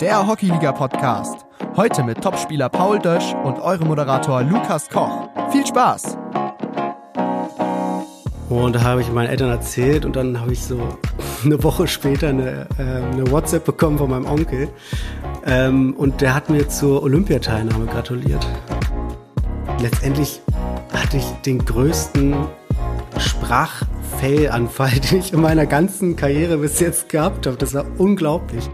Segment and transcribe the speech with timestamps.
[0.00, 1.44] der Hockeyliga-Podcast.
[1.76, 5.28] Heute mit Topspieler Paul Dösch und eurem Moderator Lukas Koch.
[5.50, 6.16] Viel Spaß!
[8.48, 10.80] Und da habe ich meinen Eltern erzählt und dann habe ich so
[11.44, 14.68] eine Woche später eine, äh, eine WhatsApp bekommen von meinem Onkel.
[15.44, 18.46] Ähm, und der hat mir zur Olympiateilnahme gratuliert.
[19.80, 20.40] Letztendlich
[20.92, 22.36] hatte ich den größten
[23.18, 27.56] Sprachfailanfall, den ich in meiner ganzen Karriere bis jetzt gehabt habe.
[27.56, 28.70] Das war unglaublich.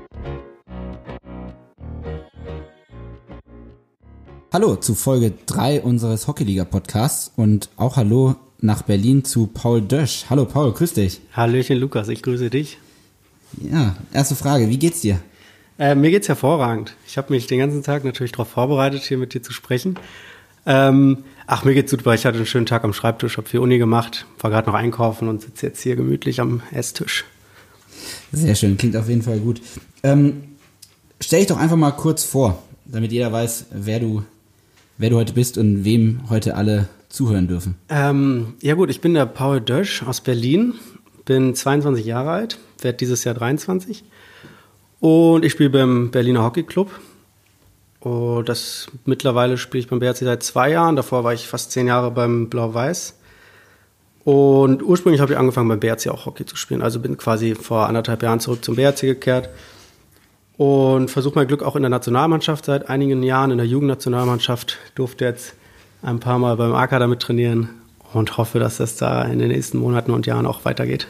[4.55, 10.27] Hallo zu Folge 3 unseres Hockeyliga-Podcasts und auch hallo nach Berlin zu Paul Dösch.
[10.31, 11.23] Hallo Paul, grüß dich.
[11.33, 12.79] Hallöchen Lukas, ich grüße dich.
[13.69, 15.19] Ja, erste Frage, wie geht's dir?
[15.77, 16.95] Äh, mir geht's hervorragend.
[17.05, 19.99] Ich habe mich den ganzen Tag natürlich darauf vorbereitet, hier mit dir zu sprechen.
[20.67, 22.15] Ähm, ach, mir geht's super.
[22.15, 25.27] Ich hatte einen schönen Tag am Schreibtisch, habe viel Uni gemacht, war gerade noch einkaufen
[25.27, 27.25] und sitze jetzt hier gemütlich am Esstisch.
[28.31, 29.61] Sehr schön, klingt auf jeden Fall gut.
[30.05, 30.45] Ähm,
[31.19, 34.23] stell dich doch einfach mal kurz vor, damit jeder weiß, wer du
[34.99, 37.77] wer du heute bist und wem heute alle zuhören dürfen.
[37.89, 40.75] Ähm, ja gut, ich bin der Paul Dösch aus Berlin,
[41.25, 44.05] bin 22 Jahre alt, werde dieses Jahr 23
[45.01, 46.91] und ich spiele beim Berliner Hockey Club.
[48.01, 50.97] Und das mittlerweile spiele ich beim BRC seit zwei Jahren.
[50.97, 53.19] Davor war ich fast zehn Jahre beim Blau-Weiß.
[54.25, 56.83] Und ursprünglich habe ich angefangen beim BRC auch Hockey zu spielen.
[56.83, 59.49] Also bin quasi vor anderthalb Jahren zurück zum BRC gekehrt
[60.57, 63.51] und versuche mein Glück auch in der Nationalmannschaft seit einigen Jahren.
[63.51, 65.55] In der Jugendnationalmannschaft durfte jetzt
[66.03, 67.71] ein paar Mal beim AK damit trainieren
[68.13, 71.09] und hoffe, dass das da in den nächsten Monaten und Jahren auch weitergeht.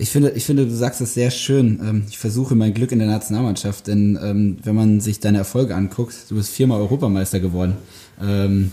[0.00, 1.80] Ich finde, ich finde, du sagst es sehr schön.
[1.82, 5.74] Ähm, ich versuche mein Glück in der Nationalmannschaft, denn ähm, wenn man sich deine Erfolge
[5.74, 7.76] anguckt, du bist viermal Europameister geworden.
[8.22, 8.70] Ähm,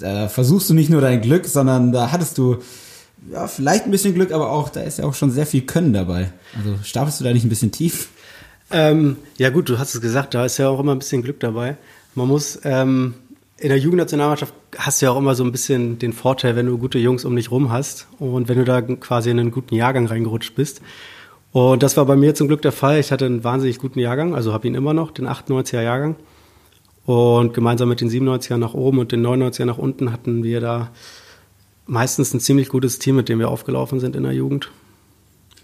[0.00, 2.58] da versuchst du nicht nur dein Glück, sondern da hattest du
[3.32, 5.92] ja, vielleicht ein bisschen Glück, aber auch, da ist ja auch schon sehr viel Können
[5.92, 6.32] dabei.
[6.58, 8.08] Also stapelst du da nicht ein bisschen tief?
[8.74, 11.38] Ähm, ja gut, du hast es gesagt, da ist ja auch immer ein bisschen Glück
[11.38, 11.76] dabei.
[12.16, 13.14] Man muss ähm,
[13.56, 16.76] in der Jugendnationalmannschaft hast du ja auch immer so ein bisschen den Vorteil, wenn du
[16.76, 20.08] gute Jungs um dich rum hast und wenn du da quasi in einen guten Jahrgang
[20.08, 20.82] reingerutscht bist.
[21.52, 22.98] Und das war bei mir zum Glück der Fall.
[22.98, 26.16] Ich hatte einen wahnsinnig guten Jahrgang, also habe ihn immer noch, den 98er Jahrgang.
[27.06, 30.90] Und gemeinsam mit den 97er nach oben und den 99er nach unten hatten wir da
[31.86, 34.72] meistens ein ziemlich gutes Team, mit dem wir aufgelaufen sind in der Jugend.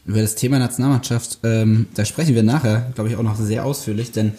[0.07, 4.13] Über das Thema Nationalmannschaft, ähm, da sprechen wir nachher, glaube ich, auch noch sehr ausführlich,
[4.13, 4.33] denn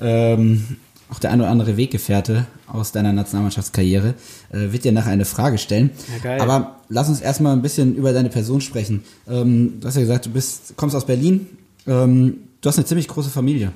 [0.00, 0.76] ähm,
[1.10, 4.14] auch der ein oder andere Weggefährte aus deiner Nationalmannschaftskarriere
[4.50, 5.90] äh, wird dir nachher eine Frage stellen.
[6.24, 6.40] Ja.
[6.42, 9.04] Aber lass uns erstmal ein bisschen über deine Person sprechen.
[9.28, 11.46] Ähm, du hast ja gesagt, du bist, kommst aus Berlin.
[11.86, 13.72] Ähm, du hast eine ziemlich große Familie.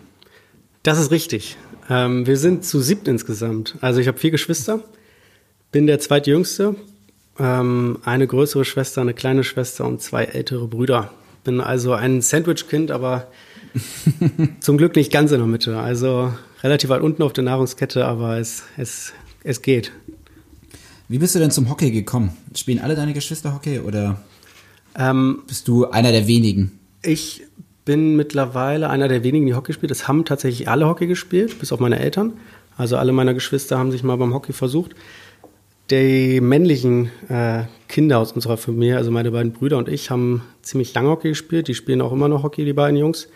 [0.83, 1.57] Das ist richtig.
[1.89, 3.77] Ähm, wir sind zu siebt insgesamt.
[3.81, 4.81] Also ich habe vier Geschwister,
[5.71, 6.75] bin der zweitjüngste,
[7.39, 11.13] ähm, eine größere Schwester, eine kleine Schwester und zwei ältere Brüder.
[11.45, 13.29] Bin also ein Sandwich-Kind, aber
[14.61, 15.79] zum Glück nicht ganz in der Mitte.
[15.79, 19.13] Also relativ weit unten auf der Nahrungskette, aber es, es,
[19.43, 19.93] es geht.
[21.09, 22.37] Wie bist du denn zum Hockey gekommen?
[22.55, 24.21] Spielen alle deine Geschwister Hockey oder
[24.97, 26.79] ähm, bist du einer der wenigen?
[27.03, 27.43] Ich
[27.85, 29.91] bin mittlerweile einer der wenigen, die Hockey spielt.
[29.91, 32.35] Es haben tatsächlich alle Hockey gespielt, bis auf meine Eltern.
[32.77, 34.95] Also alle meine Geschwister haben sich mal beim Hockey versucht
[35.91, 40.95] die männlichen äh, Kinder aus unserer Familie, also meine beiden Brüder und ich, haben ziemlich
[40.95, 41.69] lange Hockey gespielt.
[41.69, 43.29] Die spielen auch immer noch Hockey, die beiden Jungs.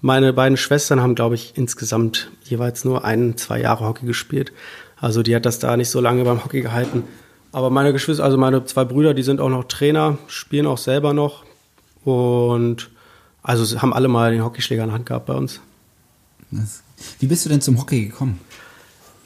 [0.00, 4.52] Meine beiden Schwestern haben, glaube ich, insgesamt jeweils nur ein, zwei Jahre Hockey gespielt.
[4.96, 7.04] Also die hat das da nicht so lange beim Hockey gehalten.
[7.52, 11.12] Aber meine Geschwister, also meine zwei Brüder, die sind auch noch Trainer, spielen auch selber
[11.12, 11.44] noch.
[12.04, 12.90] Und
[13.42, 15.60] also haben alle mal den Hockeyschläger in der Hand gehabt bei uns.
[17.18, 18.40] Wie bist du denn zum Hockey gekommen?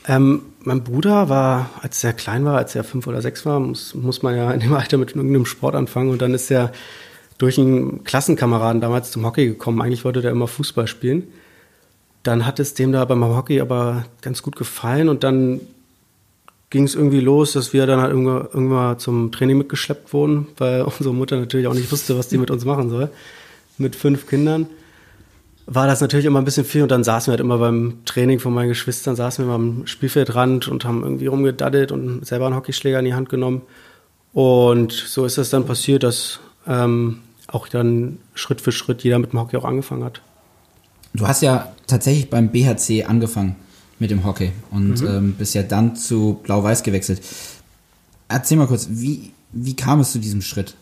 [0.06, 3.94] Ähm, mein Bruder war, als er klein war, als er fünf oder sechs war, muss,
[3.94, 6.10] muss man ja in dem Alter mit irgendeinem Sport anfangen.
[6.10, 6.72] Und dann ist er
[7.38, 9.80] durch einen Klassenkameraden damals zum Hockey gekommen.
[9.80, 11.24] Eigentlich wollte der immer Fußball spielen.
[12.22, 15.60] Dann hat es dem da beim Hockey aber ganz gut gefallen und dann
[16.70, 21.12] ging es irgendwie los, dass wir dann halt irgendwann zum Training mitgeschleppt wurden, weil unsere
[21.12, 23.10] Mutter natürlich auch nicht wusste, was die mit uns machen soll.
[23.76, 24.66] Mit fünf Kindern
[25.74, 28.40] war das natürlich immer ein bisschen viel und dann saßen wir halt immer beim Training
[28.40, 32.98] von meinen Geschwistern, saßen wir am Spielfeldrand und haben irgendwie rumgedaddelt und selber einen Hockeyschläger
[32.98, 33.62] in die Hand genommen.
[34.32, 39.32] Und so ist es dann passiert, dass ähm, auch dann Schritt für Schritt jeder mit
[39.32, 40.20] dem Hockey auch angefangen hat.
[41.14, 43.56] Du hast ja tatsächlich beim BHC angefangen
[43.98, 45.06] mit dem Hockey und mhm.
[45.06, 47.22] ähm, bist ja dann zu Blau-Weiß gewechselt.
[48.28, 50.74] Erzähl mal kurz, wie, wie kam es zu diesem Schritt?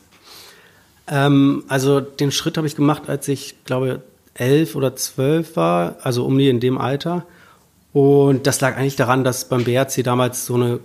[1.08, 4.02] Ähm, also den Schritt habe ich gemacht, als ich glaube
[4.34, 7.26] elf oder zwölf war, also um die in dem Alter.
[7.92, 10.80] Und das lag eigentlich daran, dass beim BRC damals so eine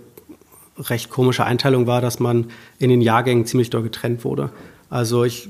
[0.78, 2.46] recht komische Einteilung war, dass man
[2.78, 4.50] in den Jahrgängen ziemlich doll getrennt wurde.
[4.90, 5.48] Also ich,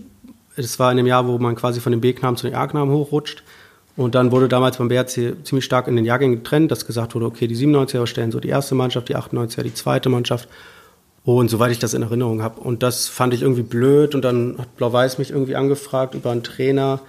[0.56, 3.42] es war in dem Jahr, wo man quasi von den B-Knaben zu den A-Knaben hochrutscht.
[3.96, 7.26] Und dann wurde damals beim BRC ziemlich stark in den Jahrgängen getrennt, dass gesagt wurde,
[7.26, 10.48] okay, die 97er stellen so die erste Mannschaft, die 98er die zweite Mannschaft.
[11.24, 12.60] Und soweit ich das in Erinnerung habe.
[12.60, 14.14] Und das fand ich irgendwie blöd.
[14.14, 17.00] Und dann hat Blau-Weiß mich irgendwie angefragt über einen Trainer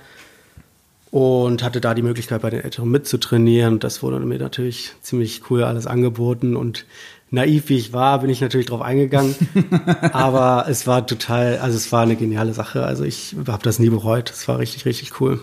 [1.12, 3.80] und hatte da die Möglichkeit, bei den Älteren mitzutrainieren.
[3.80, 6.56] Das wurde mir natürlich ziemlich cool alles angeboten.
[6.56, 6.86] Und
[7.32, 9.36] naiv wie ich war, bin ich natürlich drauf eingegangen.
[10.12, 12.86] Aber es war total, also es war eine geniale Sache.
[12.86, 14.32] Also ich habe das nie bereut.
[14.32, 15.40] Es war richtig, richtig cool.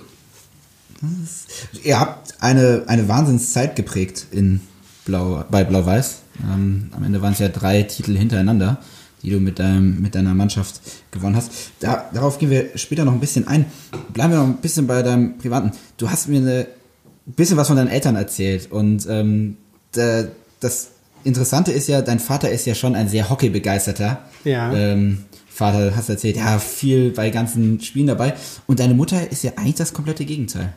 [1.82, 4.60] Ihr habt eine, eine Wahnsinnszeit geprägt in
[5.05, 6.22] Blau, bei Blau-Weiß.
[6.43, 8.78] Ähm, am Ende waren es ja drei Titel hintereinander,
[9.24, 10.80] die du mit, deinem, mit deiner Mannschaft
[11.10, 11.50] gewonnen hast.
[11.80, 13.66] Da, darauf gehen wir später noch ein bisschen ein.
[14.12, 15.72] Bleiben wir noch ein bisschen bei deinem Privaten.
[15.96, 16.66] Du hast mir eine,
[17.26, 19.56] ein bisschen was von deinen Eltern erzählt und ähm,
[19.92, 20.24] da,
[20.60, 20.90] das
[21.24, 24.72] Interessante ist ja, dein Vater ist ja schon ein sehr hockeybegeisterter Ja.
[24.74, 28.34] ähm, Vater, hast erzählt, ja, viel bei ganzen Spielen dabei.
[28.66, 30.74] Und deine Mutter ist ja eigentlich das komplette Gegenteil.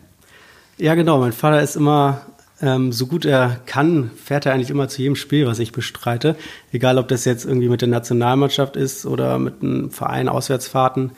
[0.78, 1.20] Ja, genau.
[1.20, 2.22] Mein Vater ist immer,
[2.62, 6.36] ähm, so gut er kann, fährt er eigentlich immer zu jedem Spiel, was ich bestreite.
[6.72, 11.12] Egal, ob das jetzt irgendwie mit der Nationalmannschaft ist oder mit einem Verein Auswärtsfahrten.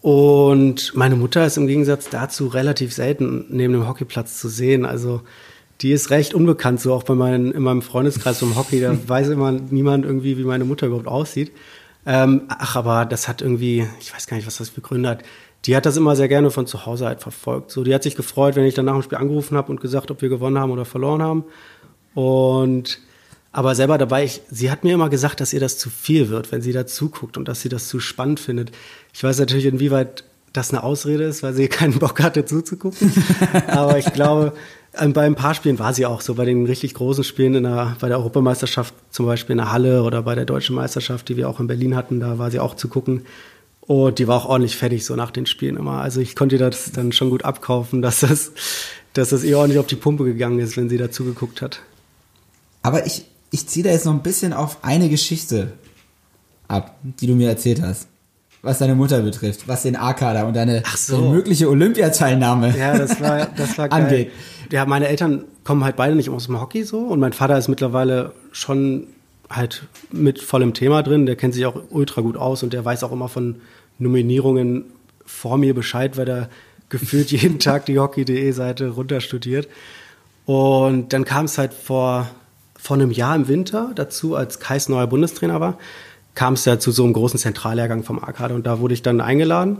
[0.00, 4.86] Und meine Mutter ist im Gegensatz dazu relativ selten neben dem Hockeyplatz zu sehen.
[4.86, 5.20] Also
[5.82, 8.80] die ist recht unbekannt, so auch bei meinen, in meinem Freundeskreis vom Hockey.
[8.80, 11.52] Da weiß immer niemand irgendwie, wie meine Mutter überhaupt aussieht.
[12.06, 15.22] Ähm, ach, aber das hat irgendwie, ich weiß gar nicht, was das für Gründe hat.
[15.66, 17.70] Die hat das immer sehr gerne von zu Hause halt verfolgt.
[17.70, 20.10] So, die hat sich gefreut, wenn ich dann nach dem Spiel angerufen habe und gesagt,
[20.10, 21.44] ob wir gewonnen haben oder verloren haben.
[22.14, 22.98] Und
[23.52, 26.52] aber selber dabei, ich, sie hat mir immer gesagt, dass ihr das zu viel wird,
[26.52, 28.70] wenn sie da zuguckt und dass sie das zu spannend findet.
[29.12, 33.12] Ich weiß natürlich, inwieweit das eine Ausrede ist, weil sie keinen Bock hatte zuzugucken.
[33.66, 34.52] aber ich glaube,
[34.98, 37.62] ähm, bei ein paar Spielen war sie auch so, bei den richtig großen Spielen in
[37.64, 41.36] der, bei der Europameisterschaft zum Beispiel in der Halle oder bei der deutschen Meisterschaft, die
[41.36, 43.26] wir auch in Berlin hatten, da war sie auch zu gucken.
[43.90, 46.00] Und die war auch ordentlich fertig so nach den Spielen immer.
[46.00, 48.52] Also ich konnte ihr das dann schon gut abkaufen, dass das,
[49.14, 51.80] dass das ihr ordentlich auf die Pumpe gegangen ist, wenn sie da zugeguckt hat.
[52.82, 55.72] Aber ich, ich ziehe da jetzt noch ein bisschen auf eine Geschichte
[56.68, 58.06] ab, die du mir erzählt hast.
[58.62, 61.28] Was deine Mutter betrifft, was den A-Kader und deine, so.
[61.28, 64.04] mögliche Olympiateilnahme Ja, das war, das war geil.
[64.04, 64.30] angeht.
[64.70, 67.66] Ja, meine Eltern kommen halt beide nicht aus dem Hockey so und mein Vater ist
[67.66, 69.08] mittlerweile schon
[69.48, 71.26] halt mit vollem Thema drin.
[71.26, 73.56] Der kennt sich auch ultra gut aus und der weiß auch immer von
[74.00, 74.86] Nominierungen
[75.24, 76.50] vor mir Bescheid, weil er
[76.88, 79.68] gefühlt jeden Tag die Hockey.de Seite runterstudiert.
[80.46, 82.28] Und dann kam es halt vor,
[82.76, 85.78] vor einem Jahr im Winter dazu, als Kais neuer Bundestrainer war,
[86.34, 89.20] kam es ja zu so einem großen Zentrallehrgang vom A-Kader und da wurde ich dann
[89.20, 89.78] eingeladen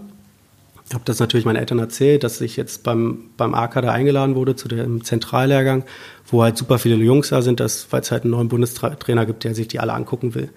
[0.92, 4.66] habe das natürlich meinen Eltern erzählt, dass ich jetzt beim, beim A-Kader eingeladen wurde zu
[4.66, 5.84] dem Zentrallehrgang,
[6.26, 9.54] wo halt super viele Jungs da sind, weil es halt einen neuen Bundestrainer gibt, der
[9.54, 10.50] sich die alle angucken will.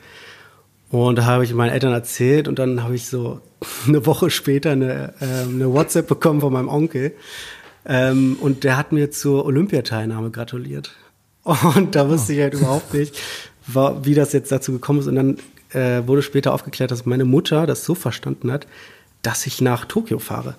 [0.93, 3.41] Und da habe ich meinen Eltern erzählt und dann habe ich so
[3.87, 7.13] eine Woche später eine, ähm, eine WhatsApp bekommen von meinem Onkel.
[7.83, 10.91] Ähm, und der hat mir zur Olympiateilnahme gratuliert.
[11.43, 13.19] Und da wusste ich halt überhaupt nicht,
[14.03, 15.07] wie das jetzt dazu gekommen ist.
[15.07, 15.37] Und dann
[15.71, 18.67] äh, wurde später aufgeklärt, dass meine Mutter das so verstanden hat,
[19.21, 20.55] dass ich nach Tokio fahre.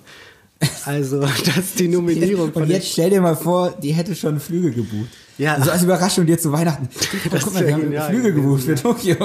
[0.83, 1.21] Also,
[1.55, 5.09] dass die Nominierung von Und jetzt stell dir mal vor, die hätte schon Flüge gebucht.
[5.37, 5.55] Ja.
[5.55, 6.89] Also als Überraschung dir zu Weihnachten.
[7.31, 9.15] Das Guck mal, wir haben Flüge gebucht für Tokio.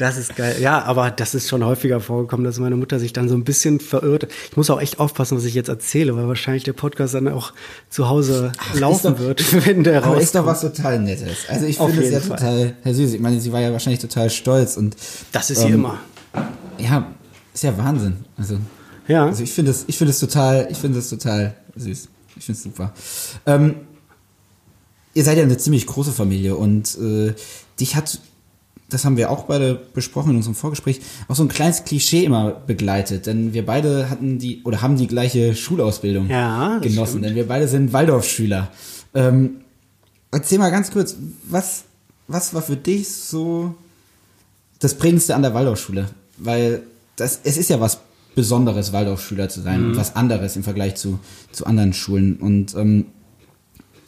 [0.00, 0.56] Das ist geil.
[0.60, 3.80] Ja, aber das ist schon häufiger vorgekommen, dass meine Mutter sich dann so ein bisschen
[3.80, 4.28] verirrt.
[4.50, 7.52] Ich muss auch echt aufpassen, was ich jetzt erzähle, weil wahrscheinlich der Podcast dann auch
[7.90, 11.40] zu Hause laufen doch- wird, wenn der Aber ist doch was total Nettes.
[11.48, 12.38] Also ich Auf finde es ja Fall.
[12.38, 14.96] total, Herr Süß, ich meine, sie war ja wahrscheinlich total stolz und
[15.32, 15.98] Das ist sie ähm, immer.
[16.78, 17.06] ja,
[17.52, 18.24] ist ja Wahnsinn.
[18.38, 18.56] Also,
[19.06, 19.26] Ja.
[19.26, 22.08] also ich finde es, ich finde es total, ich finde es total süß.
[22.36, 22.94] Ich finde es super.
[23.44, 23.74] Ähm,
[25.12, 27.34] ihr seid ja eine ziemlich große Familie und äh,
[27.78, 28.18] dich hat,
[28.90, 32.50] das haben wir auch beide besprochen in unserem Vorgespräch, auch so ein kleines Klischee immer
[32.50, 37.24] begleitet, denn wir beide hatten die oder haben die gleiche Schulausbildung Ja, genossen, stimmt.
[37.24, 38.70] denn wir beide sind Waldorfschüler.
[39.14, 39.56] Ähm,
[40.30, 41.84] erzähl mal ganz kurz, was,
[42.28, 43.74] was war für dich so
[44.78, 46.06] das Prägendste an der Waldorfschule?
[46.38, 46.82] Weil
[47.16, 48.00] das, es ist ja was
[48.34, 49.86] Besonderes, Waldorfschüler zu sein, Mhm.
[49.90, 51.18] und was anderes im Vergleich zu,
[51.52, 52.36] zu anderen Schulen.
[52.36, 53.06] Und ähm,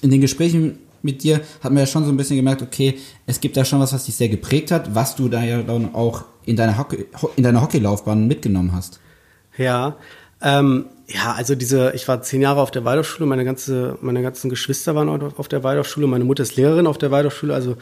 [0.00, 3.40] in den Gesprächen mit dir hat man ja schon so ein bisschen gemerkt, okay, es
[3.40, 6.24] gibt da schon was, was dich sehr geprägt hat, was du da ja dann auch
[6.44, 7.06] in deiner, Hockey,
[7.36, 9.00] in deiner Hockeylaufbahn mitgenommen hast.
[9.56, 9.96] Ja,
[10.40, 14.50] ähm, ja, also diese, ich war zehn Jahre auf der Waldorfschule, meine ganze, meine ganzen
[14.50, 17.76] Geschwister waren auch auf der Waldorfschule, meine Mutter ist Lehrerin auf der Waldorfschule, also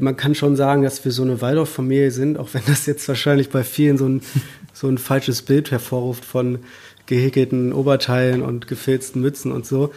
[0.00, 3.50] man kann schon sagen, dass wir so eine Waldorf-Familie sind, auch wenn das jetzt wahrscheinlich
[3.50, 4.22] bei vielen so ein,
[4.72, 6.60] so ein falsches Bild hervorruft von
[7.06, 9.92] gehäkelten Oberteilen und gefilzten Mützen und so.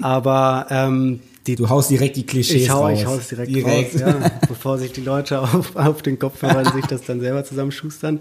[0.00, 2.98] Aber ähm, die Du haust direkt die Klischees ich hau, raus.
[2.98, 3.94] ich hau's direkt, direkt.
[3.94, 7.44] raus, ja, bevor sich die Leute auf, auf den Kopf hören, sich das dann selber
[7.44, 8.20] zusammenschustern.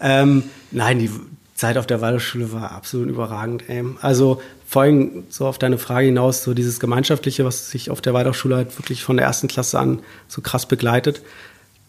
[0.00, 1.10] Ähm, nein, die,
[1.58, 3.64] Zeit auf der Waldorfschule war absolut überragend.
[3.68, 3.84] Ey.
[4.00, 8.14] Also vor allem so auf deine Frage hinaus, so dieses Gemeinschaftliche, was sich auf der
[8.14, 11.22] Waldorfschule halt wirklich von der ersten Klasse an so krass begleitet.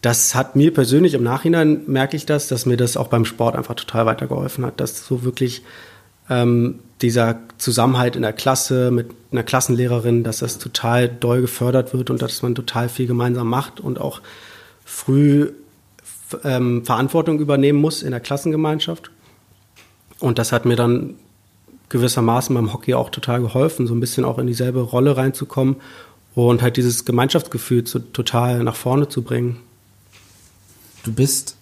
[0.02, 3.54] Das hat mir persönlich im Nachhinein merke ich das, dass mir das auch beim Sport
[3.54, 5.62] einfach total weitergeholfen hat, dass so wirklich
[6.30, 12.08] ähm, dieser Zusammenhalt in der Klasse mit einer Klassenlehrerin, dass das total doll gefördert wird
[12.10, 14.20] und dass man total viel gemeinsam macht und auch
[14.84, 15.52] früh
[16.44, 19.10] ähm, Verantwortung übernehmen muss in der Klassengemeinschaft.
[20.20, 21.16] Und das hat mir dann
[21.88, 25.76] gewissermaßen beim Hockey auch total geholfen, so ein bisschen auch in dieselbe Rolle reinzukommen
[26.34, 29.58] und halt dieses Gemeinschaftsgefühl zu, total nach vorne zu bringen.
[31.02, 31.56] Du bist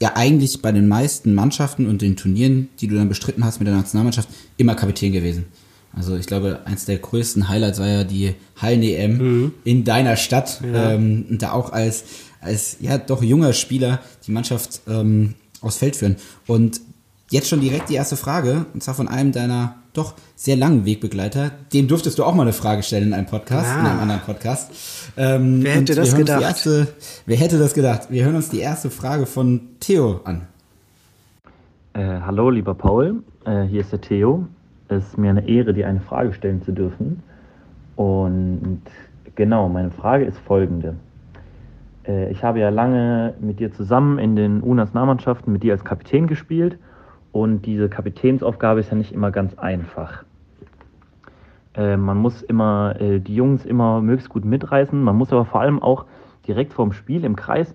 [0.00, 3.68] ja eigentlich bei den meisten Mannschaften und den Turnieren, die du dann bestritten hast mit
[3.68, 5.46] der Nationalmannschaft, immer Kapitän gewesen.
[5.96, 9.52] Also ich glaube, eins der größten Highlights war ja die Hallen-EM mhm.
[9.64, 10.60] in deiner Stadt.
[10.62, 10.92] Ja.
[10.92, 12.04] Ähm, und da auch als,
[12.40, 16.16] als ja doch junger Spieler die Mannschaft ähm, aufs Feld führen.
[16.46, 16.80] Und
[17.30, 21.52] jetzt schon direkt die erste Frage, und zwar von einem deiner doch sehr langen Wegbegleiter.
[21.72, 23.80] Dem durftest du auch mal eine Frage stellen in einem Podcast, ja.
[23.80, 24.72] in einem anderen Podcast.
[25.16, 26.42] Ähm, wer hätte das gedacht?
[26.42, 26.88] Erste,
[27.26, 28.10] wer hätte das gedacht?
[28.10, 30.42] Wir hören uns die erste Frage von Theo an.
[31.94, 33.22] Äh, hallo, lieber Paul.
[33.46, 34.46] Äh, hier ist der Theo.
[34.88, 37.22] Es ist mir eine Ehre, dir eine Frage stellen zu dürfen.
[37.94, 38.82] Und
[39.36, 40.96] genau, meine Frage ist folgende.
[42.06, 46.26] Äh, ich habe ja lange mit dir zusammen in den U-Nationalmannschaften mit dir als Kapitän
[46.26, 46.78] gespielt
[47.34, 50.22] und diese Kapitänsaufgabe ist ja nicht immer ganz einfach.
[51.74, 55.60] Äh, man muss immer äh, die Jungs immer möglichst gut mitreißen, man muss aber vor
[55.60, 56.04] allem auch
[56.46, 57.74] direkt vorm Spiel im Kreis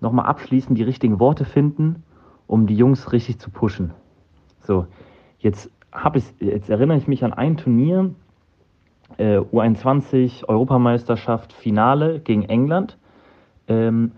[0.00, 2.02] nochmal abschließend die richtigen Worte finden,
[2.46, 3.92] um die Jungs richtig zu pushen.
[4.60, 4.86] So,
[5.38, 8.10] jetzt habe ich, jetzt erinnere ich mich an ein Turnier,
[9.16, 12.98] äh, U21 Europameisterschaft Finale gegen England.
[13.68, 14.12] Ähm,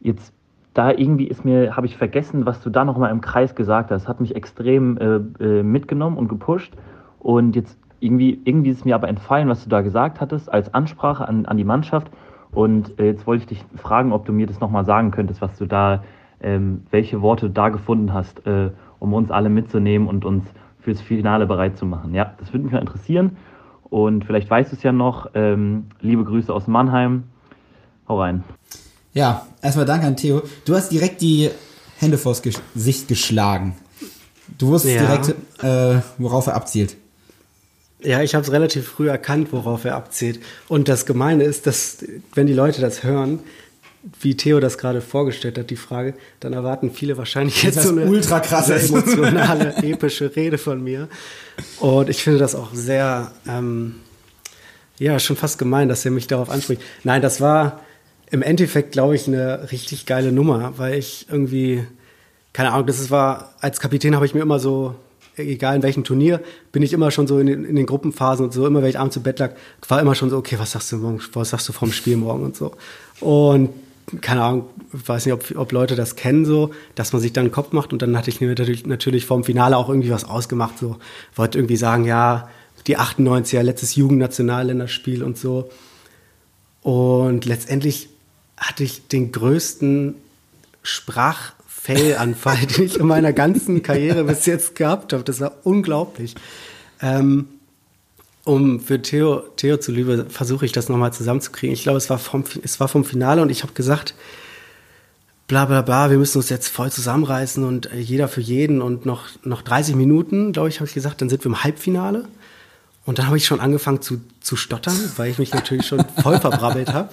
[0.00, 0.34] jetzt
[0.80, 4.08] da irgendwie ist mir, habe ich vergessen, was du da nochmal im Kreis gesagt hast.
[4.08, 6.72] Hat mich extrem äh, äh, mitgenommen und gepusht.
[7.18, 11.28] Und jetzt irgendwie, irgendwie ist mir aber entfallen, was du da gesagt hattest als Ansprache
[11.28, 12.10] an, an die Mannschaft.
[12.50, 15.58] Und äh, jetzt wollte ich dich fragen, ob du mir das nochmal sagen könntest, was
[15.58, 16.02] du da,
[16.40, 18.70] ähm, welche Worte du da gefunden hast, äh,
[19.00, 20.46] um uns alle mitzunehmen und uns
[20.78, 22.14] fürs Finale bereit zu machen.
[22.14, 23.36] Ja, das würde mich mal interessieren.
[23.90, 25.28] Und vielleicht weißt du es ja noch.
[25.34, 27.24] Ähm, liebe Grüße aus Mannheim.
[28.08, 28.44] Hau rein.
[29.12, 30.42] Ja, erstmal danke an Theo.
[30.64, 31.50] Du hast direkt die
[31.98, 33.76] Hände vors Gesicht geschlagen.
[34.58, 35.16] Du wusstest ja.
[35.16, 36.96] direkt, äh, worauf er abzielt.
[38.02, 40.40] Ja, ich habe es relativ früh erkannt, worauf er abzielt.
[40.68, 41.98] Und das Gemeine ist, dass
[42.34, 43.40] wenn die Leute das hören,
[44.20, 48.06] wie Theo das gerade vorgestellt hat, die Frage, dann erwarten viele wahrscheinlich jetzt so eine
[48.06, 51.08] ultra krasse emotionale, epische Rede von mir.
[51.80, 53.96] Und ich finde das auch sehr, ähm,
[54.98, 56.80] ja, schon fast gemein, dass er mich darauf anspricht.
[57.04, 57.80] Nein, das war,
[58.30, 61.84] im Endeffekt, glaube ich, eine richtig geile Nummer, weil ich irgendwie,
[62.52, 64.94] keine Ahnung, das war, als Kapitän habe ich mir immer so,
[65.36, 66.40] egal in welchem Turnier,
[66.72, 68.98] bin ich immer schon so in den, in den Gruppenphasen und so, immer wenn ich
[68.98, 69.52] abends im Bett lag,
[69.88, 72.44] war immer schon so, okay, was sagst du morgen, was sagst du vom Spiel morgen
[72.44, 72.72] und so.
[73.20, 73.70] Und
[74.20, 77.52] keine Ahnung, weiß nicht, ob, ob Leute das kennen so, dass man sich dann einen
[77.52, 80.78] Kopf macht und dann hatte ich mir natürlich, natürlich vorm Finale auch irgendwie was ausgemacht,
[80.78, 80.96] so,
[81.34, 82.48] wollte irgendwie sagen, ja,
[82.86, 85.70] die 98er, letztes Jugendnationalländerspiel und so.
[86.82, 88.08] Und letztendlich
[88.60, 90.14] hatte ich den größten
[90.82, 95.24] Sprachfellanfall, den ich in meiner ganzen Karriere bis jetzt gehabt habe.
[95.24, 96.36] Das war unglaublich.
[97.00, 97.48] Ähm,
[98.44, 101.74] um für Theo, Theo zuliebe versuche ich das nochmal zusammenzukriegen.
[101.74, 104.14] Ich glaube, es war vom, es war vom Finale und ich habe gesagt,
[105.46, 109.04] bla bla bla, wir müssen uns jetzt voll zusammenreißen und äh, jeder für jeden und
[109.04, 112.28] noch, noch 30 Minuten, glaube ich, habe ich gesagt, dann sind wir im Halbfinale.
[113.06, 116.38] Und dann habe ich schon angefangen zu, zu stottern, weil ich mich natürlich schon voll
[116.38, 117.08] verbrabbelt habe.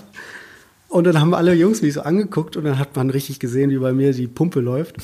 [0.90, 3.78] Und dann haben alle Jungs mich so angeguckt und dann hat man richtig gesehen, wie
[3.78, 4.96] bei mir die Pumpe läuft.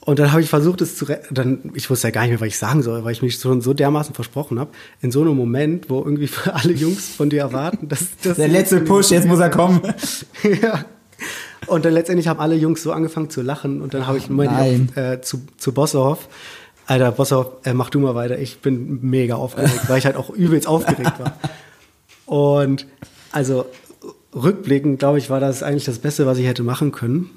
[0.00, 2.48] Und dann habe ich versucht, es zu dann ich wusste ja gar nicht mehr, was
[2.48, 4.70] ich sagen soll, weil ich mich schon so dermaßen versprochen habe.
[5.02, 8.80] In so einem Moment, wo irgendwie alle Jungs von dir erwarten, dass das der letzte
[8.80, 9.82] Push, jetzt muss er kommen.
[10.62, 10.84] ja.
[11.66, 14.88] Und dann letztendlich haben alle Jungs so angefangen zu lachen und dann habe ich meine
[14.96, 16.28] äh, zu zu Bosserhoff
[16.90, 18.36] Alter, Bosserhoff, äh, mach du mal weiter.
[18.40, 21.36] Ich bin mega aufgeregt, weil ich halt auch übelst aufgeregt war.
[22.26, 22.84] Und
[23.30, 23.66] also
[24.34, 27.30] rückblickend, glaube ich, war das eigentlich das Beste, was ich hätte machen können.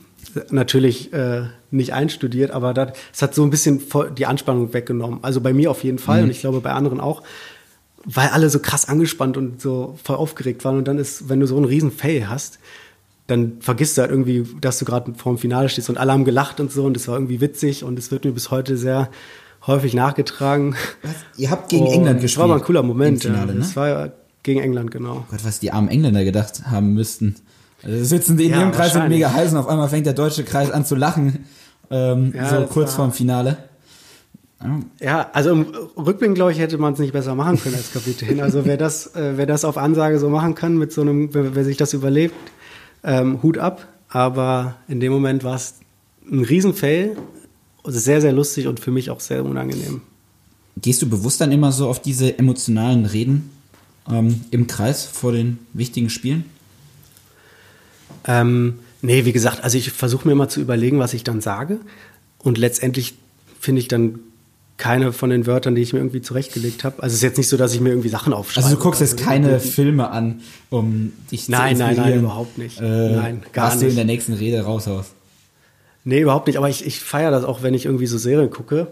[0.49, 3.81] Natürlich äh, nicht einstudiert, aber das, das hat so ein bisschen
[4.17, 5.19] die Anspannung weggenommen.
[5.21, 6.23] Also bei mir auf jeden Fall mhm.
[6.25, 7.23] und ich glaube bei anderen auch,
[8.05, 10.77] weil alle so krass angespannt und so voll aufgeregt waren.
[10.77, 12.59] Und dann ist, wenn du so einen riesen Fail hast,
[13.27, 16.25] dann vergisst du halt irgendwie, dass du gerade vor dem Finale stehst und alle haben
[16.25, 19.09] gelacht und so und es war irgendwie witzig und es wird mir bis heute sehr
[19.65, 20.75] häufig nachgetragen.
[21.01, 21.15] Was?
[21.37, 22.37] Ihr habt gegen und England gespielt.
[22.37, 23.21] Das war mal ein cooler Moment.
[23.21, 23.53] Finale, ja.
[23.53, 23.59] Ne?
[23.59, 24.11] Das war
[24.43, 25.25] gegen England, genau.
[25.31, 27.35] Gott, was die armen Engländer gedacht haben müssten.
[27.81, 30.13] Also sitzen die in ja, ihrem Kreis und mega heiß und auf einmal fängt der
[30.13, 31.45] deutsche Kreis an zu lachen.
[31.89, 33.57] ähm, Ja, so kurz war- vorm Finale.
[35.01, 35.65] Ja, also im
[35.97, 38.39] Rückblick, glaube ich, hätte man es nicht besser machen können als Kapitän.
[38.39, 41.53] Also wer das, äh, wer das auf Ansage so machen kann, mit so einem, wer,
[41.55, 42.33] wer sich das überlebt,
[43.03, 43.85] ähm, Hut ab.
[44.07, 45.75] Aber in dem Moment war es
[46.31, 47.17] ein Riesenfail,
[47.83, 50.01] also sehr, sehr lustig und für mich auch sehr unangenehm.
[50.81, 53.49] Gehst du bewusst dann immer so auf diese emotionalen Reden
[54.11, 56.45] ähm, im Kreis vor den wichtigen Spielen?
[58.25, 61.79] Ähm, nee, wie gesagt, also ich versuche mir immer zu überlegen, was ich dann sage.
[62.39, 63.15] Und letztendlich
[63.59, 64.19] finde ich dann
[64.77, 67.01] keine von den Wörtern, die ich mir irgendwie zurechtgelegt habe.
[67.03, 68.65] Also es ist jetzt nicht so, dass ich mir irgendwie Sachen aufschreibe.
[68.65, 72.09] Also du guckst jetzt keine Filme an, um dich Nein, zu nein, inspirieren.
[72.15, 72.79] nein, überhaupt nicht.
[72.81, 73.97] Äh, Nein, gar was du in nicht.
[73.97, 75.11] der nächsten Rede raushaust.
[76.05, 76.57] Nee, überhaupt nicht.
[76.57, 78.87] Aber ich, ich feiere das auch, wenn ich irgendwie so Serien gucke.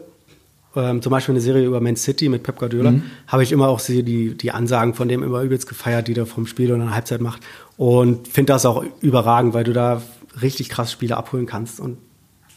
[0.75, 2.93] Ähm, zum Beispiel eine Serie über Man City mit Pep Guardiola.
[3.27, 6.47] Habe ich immer auch die, die Ansagen von dem immer übelst gefeiert, die der vom
[6.47, 7.41] Spiel oder einer Halbzeit macht.
[7.77, 10.01] Und finde das auch überragend, weil du da
[10.41, 11.97] richtig krass Spiele abholen kannst und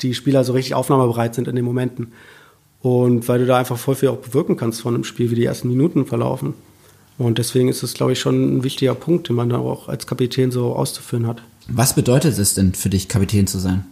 [0.02, 2.12] die Spieler so richtig aufnahmebereit sind in den Momenten.
[2.82, 5.44] Und weil du da einfach voll viel auch bewirken kannst von einem Spiel, wie die
[5.44, 6.54] ersten Minuten verlaufen.
[7.16, 10.06] Und deswegen ist es, glaube ich, schon ein wichtiger Punkt, den man da auch als
[10.06, 11.42] Kapitän so auszuführen hat.
[11.68, 13.86] Was bedeutet es denn für dich, Kapitän zu sein?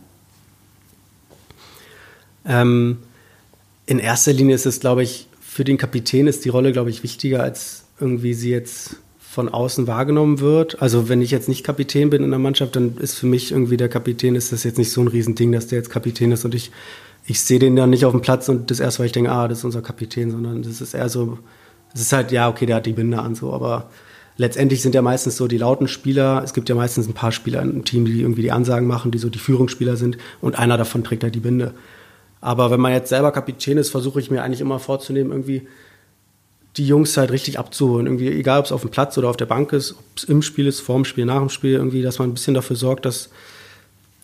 [2.45, 2.99] Ähm,
[3.93, 7.03] in erster Linie ist es, glaube ich, für den Kapitän ist die Rolle, glaube ich,
[7.03, 10.81] wichtiger, als irgendwie sie jetzt von außen wahrgenommen wird.
[10.81, 13.77] Also wenn ich jetzt nicht Kapitän bin in der Mannschaft, dann ist für mich irgendwie
[13.77, 16.55] der Kapitän, ist das jetzt nicht so ein Riesending, dass der jetzt Kapitän ist und
[16.55, 16.71] ich,
[17.27, 19.47] ich sehe den dann nicht auf dem Platz und das erste, weil ich denke, ah,
[19.47, 21.39] das ist unser Kapitän, sondern das ist eher so,
[21.93, 23.91] es ist halt, ja, okay, der hat die Binde an, so, aber
[24.39, 27.61] letztendlich sind ja meistens so die lauten Spieler, es gibt ja meistens ein paar Spieler
[27.61, 31.05] im Team, die irgendwie die Ansagen machen, die so die Führungsspieler sind und einer davon
[31.05, 31.75] trägt halt die Binde.
[32.43, 35.67] Aber wenn man jetzt selber Kapitän ist, versuche ich mir eigentlich immer vorzunehmen, irgendwie
[36.77, 38.07] die Jungs halt richtig abzuholen.
[38.07, 40.43] Irgendwie, egal ob es auf dem Platz oder auf der Bank ist, ob es im
[40.43, 43.31] Spiel ist, vorm Spiel, nach dem Spiel, irgendwie, dass man ein bisschen dafür sorgt, dass,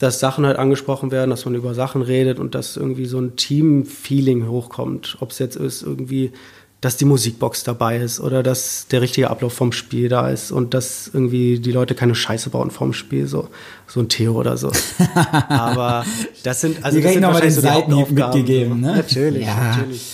[0.00, 3.36] dass Sachen halt angesprochen werden, dass man über Sachen redet und dass irgendwie so ein
[3.36, 5.18] Team-Feeling hochkommt.
[5.20, 6.32] Ob es jetzt ist, irgendwie,
[6.80, 10.74] dass die Musikbox dabei ist oder dass der richtige Ablauf vom Spiel da ist und
[10.74, 13.48] dass irgendwie die Leute keine Scheiße bauen vorm Spiel, so,
[13.88, 14.70] so ein Theo oder so.
[15.48, 16.04] Aber
[16.44, 18.96] das sind, also das sind wahrscheinlich den so die Seitenhieb mitgegeben, ne?
[18.96, 19.54] Natürlich, Ja.
[19.76, 20.12] natürlich.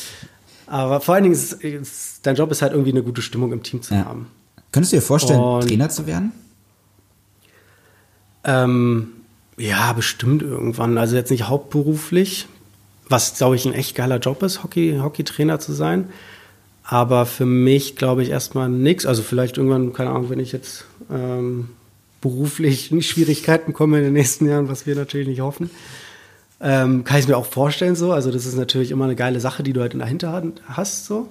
[0.66, 3.62] Aber vor allen Dingen ist, ist dein Job ist halt irgendwie eine gute Stimmung im
[3.62, 4.06] Team zu Ja.
[4.06, 4.28] haben.
[4.72, 6.32] Könntest du dir vorstellen, Und- Trainer zu werden?
[8.44, 9.08] Ähm,
[9.56, 10.98] ja, bestimmt irgendwann.
[10.98, 12.46] Also jetzt nicht hauptberuflich,
[13.08, 16.08] was glaube ich ein echt geiler Job ist, Hockey, Hockeytrainer zu sein.
[16.84, 19.06] Aber für mich glaube ich erstmal nichts.
[19.06, 21.70] Also vielleicht irgendwann, keine Ahnung, wenn ich jetzt ähm,
[22.20, 25.70] beruflich in Schwierigkeiten komme in den nächsten Jahren, was wir natürlich nicht hoffen.
[26.60, 28.12] Ähm, kann ich mir auch vorstellen so.
[28.12, 31.06] Also das ist natürlich immer eine geile Sache, die du halt in der Hinterhand hast
[31.06, 31.28] so.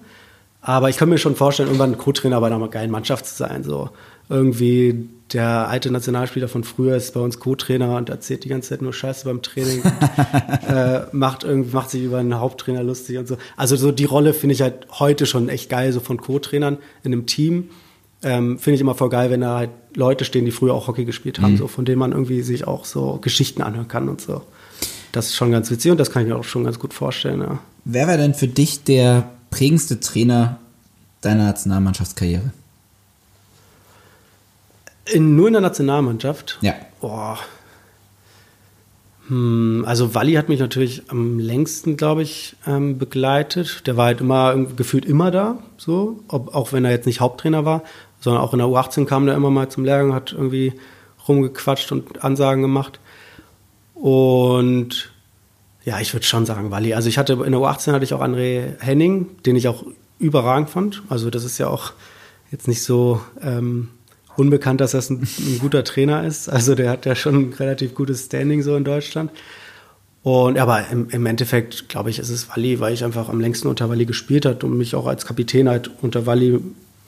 [0.62, 3.64] Aber ich kann mir schon vorstellen, irgendwann Co-Trainer bei einer geilen Mannschaft zu sein.
[3.64, 3.90] So
[4.34, 8.82] irgendwie der alte Nationalspieler von früher ist bei uns Co-Trainer und erzählt die ganze Zeit
[8.82, 9.94] nur Scheiße beim Training, und,
[10.70, 13.38] äh, macht irgendwie macht sich über einen Haupttrainer lustig und so.
[13.56, 17.14] Also so die Rolle finde ich halt heute schon echt geil, so von Co-Trainern in
[17.14, 17.70] einem Team.
[18.22, 21.04] Ähm, finde ich immer voll geil, wenn da halt Leute stehen, die früher auch Hockey
[21.04, 24.42] gespielt haben, so von denen man irgendwie sich auch so Geschichten anhören kann und so.
[25.12, 27.42] Das ist schon ganz witzig und das kann ich mir auch schon ganz gut vorstellen,
[27.42, 27.60] ja.
[27.86, 30.60] Wer war denn für dich der prägendste Trainer
[31.22, 32.52] deiner Nationalmannschaftskarriere?
[35.12, 36.58] In, nur in der Nationalmannschaft?
[36.62, 36.74] Ja.
[37.02, 37.38] Boah.
[39.28, 43.88] Hm, also Walli hat mich natürlich am längsten, glaube ich, ähm, begleitet.
[43.88, 47.66] Der war halt immer gefühlt immer da, so, ob, auch wenn er jetzt nicht Haupttrainer
[47.66, 47.84] war,
[48.20, 50.74] sondern auch in der U18 kam der immer mal zum Lehrgang, hat irgendwie
[51.28, 53.00] rumgequatscht und Ansagen gemacht.
[53.94, 55.12] Und
[55.86, 56.94] ja, ich würde schon sagen Walli.
[56.94, 59.84] Also ich hatte in der U18 hatte ich auch André Henning, den ich auch
[60.20, 61.04] überragend fand.
[61.10, 61.94] Also das ist ja auch
[62.52, 63.90] jetzt nicht so ähm,
[64.38, 66.50] unbekannt, dass das ein, ein guter Trainer ist.
[66.50, 69.32] Also der hat ja schon ein relativ gutes Standing so in Deutschland.
[70.24, 73.68] Und aber im, im Endeffekt, glaube ich, ist es Walli, weil ich einfach am längsten
[73.68, 76.60] unter Walli gespielt hat und mich auch als Kapitän halt unter Walli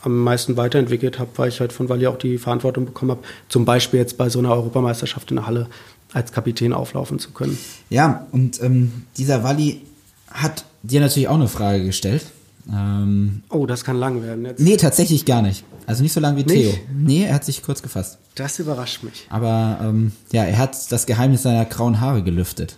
[0.02, 3.66] am meisten weiterentwickelt habe, weil ich halt von Walli auch die Verantwortung bekommen habe, zum
[3.66, 5.68] Beispiel jetzt bei so einer Europameisterschaft in der Halle
[6.14, 7.58] als Kapitän auflaufen zu können.
[7.90, 9.82] Ja, und ähm, dieser Walli
[10.30, 12.26] hat dir natürlich auch eine Frage gestellt.
[12.71, 14.60] Ähm, Oh, das kann lang werden jetzt.
[14.60, 15.63] nee, tatsächlich gar nicht.
[15.86, 16.71] Also nicht so lang wie Nicht?
[16.73, 16.84] Theo.
[16.95, 18.17] Nee, er hat sich kurz gefasst.
[18.36, 19.28] Das überrascht mich.
[19.30, 22.75] Aber ähm, ja, er hat das Geheimnis seiner grauen Haare gelüftet.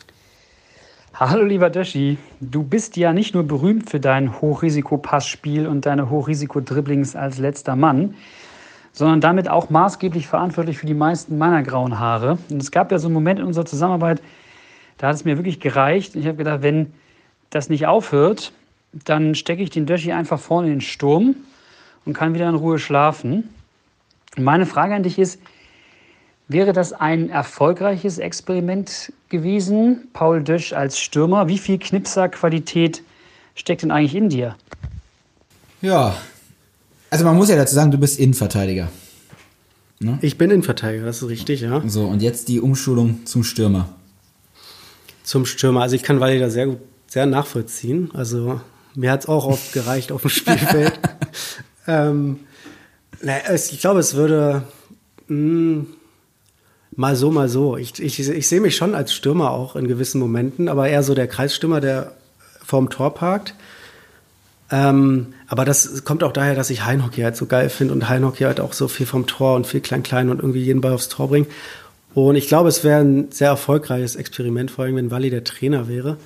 [1.13, 7.15] Hallo lieber Döschi, du bist ja nicht nur berühmt für dein Hochrisikopassspiel und deine Hochrisiko-Dribblings
[7.15, 8.13] als letzter Mann,
[8.91, 12.37] sondern damit auch maßgeblich verantwortlich für die meisten meiner grauen Haare.
[12.51, 14.21] Und es gab ja so einen Moment in unserer Zusammenarbeit,
[14.99, 16.15] da hat es mir wirklich gereicht.
[16.15, 16.93] Ich habe gedacht, wenn
[17.49, 18.51] das nicht aufhört,
[18.91, 21.35] dann stecke ich den Döschi einfach vorne in den Sturm
[22.05, 23.49] und kann wieder in Ruhe schlafen.
[24.35, 25.39] Und meine Frage an dich ist,
[26.49, 31.49] Wäre das ein erfolgreiches Experiment gewesen, Paul Dösch als Stürmer?
[31.49, 33.03] Wie viel Knipser-Qualität
[33.53, 34.55] steckt denn eigentlich in dir?
[35.81, 36.15] Ja.
[37.09, 38.89] Also man muss ja dazu sagen, du bist Innenverteidiger.
[39.99, 40.19] Ne?
[40.21, 41.81] Ich bin Innenverteidiger, das ist richtig, ja.
[41.85, 43.89] So, und jetzt die Umschulung zum Stürmer.
[45.23, 45.81] Zum Stürmer.
[45.81, 48.11] Also ich kann Wally da sehr gut, sehr nachvollziehen.
[48.13, 48.61] Also
[48.97, 50.99] mir hat es auch oft gereicht auf dem Spielfeld.
[51.87, 52.39] ähm,
[53.21, 54.63] ich glaube, es würde
[55.27, 55.87] mh, hm,
[56.95, 57.77] mal so, mal so.
[57.77, 61.13] Ich, ich, ich sehe mich schon als Stürmer auch in gewissen Momenten, aber eher so
[61.13, 62.13] der Kreisstürmer, der
[62.65, 63.53] vorm Tor parkt.
[64.71, 68.43] Ähm, aber das kommt auch daher, dass ich Heinhockey halt so geil finde und Heinhockey
[68.43, 71.29] halt auch so viel vom Tor und viel klein-klein und irgendwie jeden Ball aufs Tor
[71.29, 71.47] bringt.
[72.15, 75.87] Und ich glaube, es wäre ein sehr erfolgreiches Experiment, vor allem wenn Wally der Trainer
[75.87, 76.17] wäre.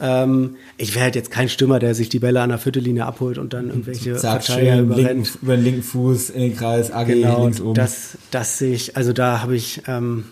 [0.00, 3.38] Ähm, ich wäre halt jetzt kein Stürmer, der sich die Bälle an der Viertellinie abholt
[3.38, 5.38] und dann irgendwelche Verteidiger überrennt.
[5.42, 7.74] über den linken Fuß in den Kreis, AG genau, links oben.
[7.74, 10.24] Das, das sehe ich, also da habe ich, ähm,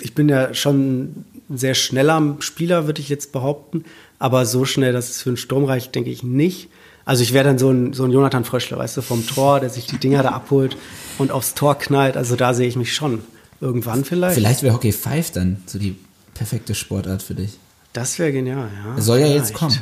[0.00, 1.02] ich bin ja schon
[1.48, 3.84] ein sehr schneller Spieler, würde ich jetzt behaupten,
[4.18, 6.68] aber so schnell, dass es für einen Sturm reicht, denke ich nicht.
[7.06, 9.68] Also ich wäre dann so ein, so ein Jonathan Fröschler, weißt du, vom Tor, der
[9.68, 10.76] sich die Dinger da abholt
[11.18, 12.16] und aufs Tor knallt.
[12.16, 13.20] Also da sehe ich mich schon.
[13.60, 14.34] Irgendwann vielleicht.
[14.34, 15.96] Vielleicht wäre Hockey 5 dann so die
[16.34, 17.58] perfekte Sportart für dich.
[17.94, 19.00] Das wäre genial, ja.
[19.00, 19.78] Soll ja jetzt kommen.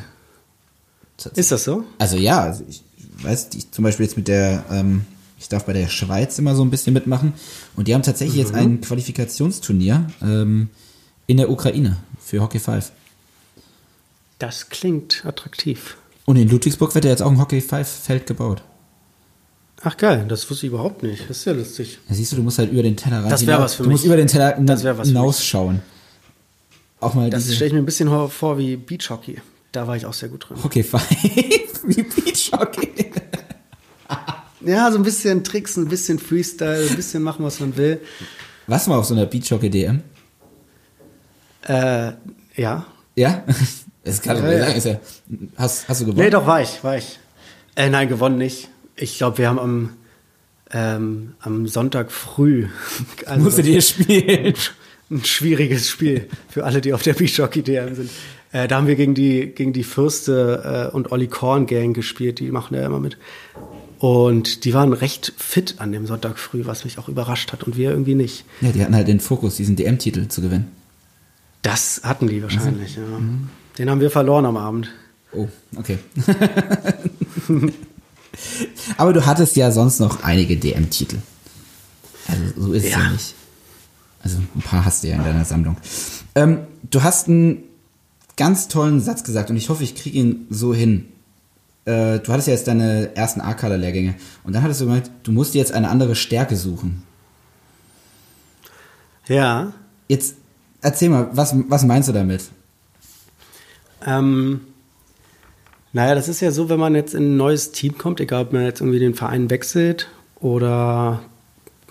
[1.34, 1.84] Ist das so?
[1.98, 2.82] Also ja, also ich
[3.22, 5.06] weiß, ich, zum Beispiel jetzt mit der, ähm,
[5.38, 7.32] ich darf bei der Schweiz immer so ein bisschen mitmachen
[7.74, 8.40] und die haben tatsächlich mhm.
[8.40, 10.68] jetzt ein Qualifikationsturnier ähm,
[11.26, 12.92] in der Ukraine für Hockey 5.
[14.38, 15.96] Das klingt attraktiv.
[16.26, 18.62] Und in Ludwigsburg wird ja jetzt auch ein Hockey 5 Feld gebaut.
[19.84, 21.22] Ach geil, das wusste ich überhaupt nicht.
[21.30, 21.98] Das ist ja lustig.
[22.08, 23.30] Ja, siehst du, du musst halt über den Teller rein.
[23.30, 24.02] Das wäre was für du mich.
[24.02, 24.56] Du musst über den Teller
[25.02, 25.80] hinausschauen.
[27.02, 29.38] Auch mal das stelle ich mir ein bisschen vor wie Beachhockey.
[29.72, 30.56] Da war ich auch sehr gut drin.
[30.62, 31.02] Okay, fein.
[31.84, 33.10] wie Beachhockey.
[34.60, 38.00] ja, so ein bisschen Tricks, ein bisschen Freestyle, ein bisschen machen, was man will.
[38.68, 40.00] Warst du mal auf so einer Beachhockey-DM?
[41.66, 42.12] Äh,
[42.56, 42.86] ja.
[43.16, 43.44] Ja?
[44.04, 44.64] Das kann ja, ja.
[44.64, 44.98] Ist ja,
[45.56, 46.24] hast, hast du gewonnen?
[46.24, 47.20] Nee, doch, war ich, war ich.
[47.76, 48.68] Äh, nein, gewonnen nicht.
[48.96, 49.90] Ich glaube, wir haben am,
[50.72, 52.66] ähm, am Sonntag früh.
[53.26, 54.54] Also, Musstet ihr spielen?
[55.12, 58.10] Ein schwieriges Spiel für alle, die auf der Beachhockey-DM sind.
[58.52, 62.38] Äh, da haben wir gegen die, gegen die Fürste äh, und Olli Korn Gang gespielt,
[62.38, 63.16] die machen ja immer mit.
[63.98, 67.76] Und die waren recht fit an dem Sonntag früh, was mich auch überrascht hat und
[67.76, 68.44] wir irgendwie nicht.
[68.60, 70.68] Ja, die hatten halt den Fokus, diesen DM-Titel zu gewinnen.
[71.62, 73.02] Das hatten die wahrscheinlich, mhm.
[73.02, 73.18] ja.
[73.18, 73.48] Mhm.
[73.78, 74.90] Den haben wir verloren am Abend.
[75.32, 75.98] Oh, okay.
[78.96, 81.18] Aber du hattest ja sonst noch einige DM-Titel.
[82.28, 83.34] Also so ist es ja nicht.
[84.22, 85.76] Also ein paar hast du ja in deiner Sammlung.
[86.34, 86.58] Ähm,
[86.90, 87.64] du hast einen
[88.36, 91.08] ganz tollen Satz gesagt und ich hoffe, ich kriege ihn so hin.
[91.84, 95.54] Äh, du hattest ja jetzt deine ersten A-Color-Lehrgänge und dann hattest du gemeint, du musst
[95.54, 97.02] dir jetzt eine andere Stärke suchen.
[99.26, 99.72] Ja.
[100.08, 100.36] Jetzt
[100.80, 102.50] erzähl mal, was, was meinst du damit?
[104.06, 104.60] Ähm,
[105.92, 108.52] naja, das ist ja so, wenn man jetzt in ein neues Team kommt, egal ob
[108.52, 110.08] man jetzt irgendwie den Verein wechselt
[110.40, 111.22] oder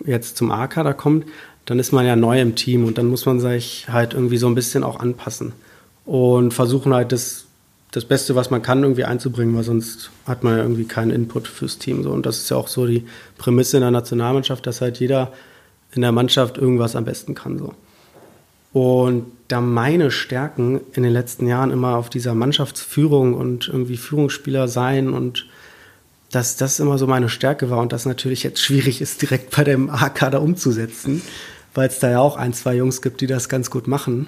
[0.06, 1.26] jetzt zum A-Kader kommt,
[1.72, 4.46] dann ist man ja neu im Team und dann muss man sich halt irgendwie so
[4.48, 5.54] ein bisschen auch anpassen
[6.04, 7.46] und versuchen halt das,
[7.92, 11.48] das Beste, was man kann, irgendwie einzubringen, weil sonst hat man ja irgendwie keinen Input
[11.48, 12.04] fürs Team.
[12.04, 12.12] So.
[12.12, 13.06] Und das ist ja auch so die
[13.38, 15.32] Prämisse in der Nationalmannschaft, dass halt jeder
[15.94, 17.58] in der Mannschaft irgendwas am besten kann.
[17.58, 17.74] So.
[18.74, 24.68] Und da meine Stärken in den letzten Jahren immer auf dieser Mannschaftsführung und irgendwie Führungsspieler
[24.68, 25.48] sein und
[26.32, 29.64] dass das immer so meine Stärke war und das natürlich jetzt schwierig ist, direkt bei
[29.64, 31.22] dem A-Kader umzusetzen,
[31.74, 34.28] weil es da ja auch ein, zwei Jungs gibt, die das ganz gut machen,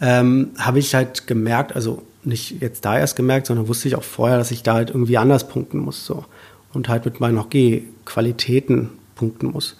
[0.00, 4.02] ähm, habe ich halt gemerkt, also nicht jetzt da erst gemerkt, sondern wusste ich auch
[4.02, 6.24] vorher, dass ich da halt irgendwie anders punkten muss so
[6.72, 9.76] und halt mit meinen Hockey-Qualitäten punkten muss.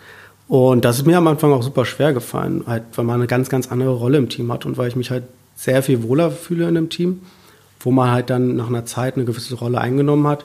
[0.48, 3.48] Und das ist mir am Anfang auch super schwer gefallen, halt, weil man eine ganz,
[3.48, 5.24] ganz andere Rolle im Team hat und weil ich mich halt
[5.54, 7.22] sehr viel wohler fühle in dem Team,
[7.80, 10.44] wo man halt dann nach einer Zeit eine gewisse Rolle eingenommen hat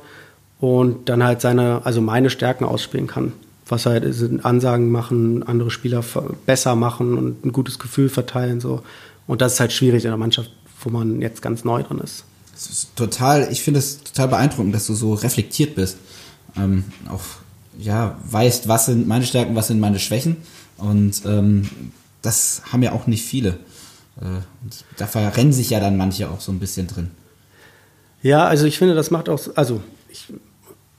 [0.60, 3.34] und dann halt seine, also meine Stärken ausspielen kann.
[3.70, 6.04] Was halt ist, Ansagen machen, andere Spieler
[6.46, 8.82] besser machen und ein gutes Gefühl verteilen, so.
[9.28, 10.52] Und das ist halt schwierig in der Mannschaft,
[10.82, 12.24] wo man jetzt ganz neu drin ist.
[12.56, 15.98] ist total, ich finde es total beeindruckend, dass du so reflektiert bist.
[16.56, 17.24] Ähm, auch,
[17.78, 20.38] ja, weißt, was sind meine Stärken, was sind meine Schwächen.
[20.78, 21.70] Und ähm,
[22.22, 23.58] das haben ja auch nicht viele.
[24.22, 24.42] Äh,
[24.98, 27.12] da verrennen sich ja dann manche auch so ein bisschen drin.
[28.22, 30.26] Ja, also ich finde, das macht auch, also ich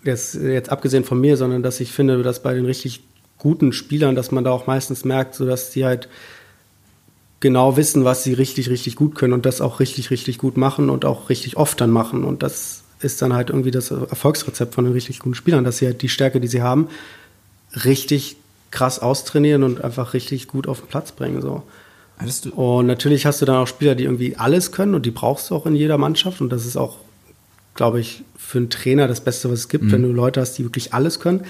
[0.09, 3.03] jetzt, jetzt abgesehen von mir, sondern dass ich finde, dass bei den richtig
[3.38, 6.09] guten Spielern, dass man da auch meistens merkt, so dass die halt
[7.40, 10.90] genau wissen, was sie richtig, richtig gut können und das auch richtig, richtig gut machen
[10.90, 12.25] und auch richtig oft dann machen.
[12.25, 15.87] Und das ist dann halt irgendwie das Erfolgsrezept von den richtig guten Spielern, dass sie
[15.87, 16.88] halt die Stärke, die sie haben,
[17.85, 18.37] richtig
[18.71, 21.40] krass austrainieren und einfach richtig gut auf den Platz bringen.
[21.40, 21.62] So.
[22.57, 25.55] Und natürlich hast du dann auch Spieler, die irgendwie alles können und die brauchst du
[25.55, 26.40] auch in jeder Mannschaft.
[26.40, 26.97] Und das ist auch,
[27.79, 30.64] glaube ich, für einen Trainer das Beste, was es gibt, wenn du Leute hast, die
[30.64, 31.45] wirklich alles können.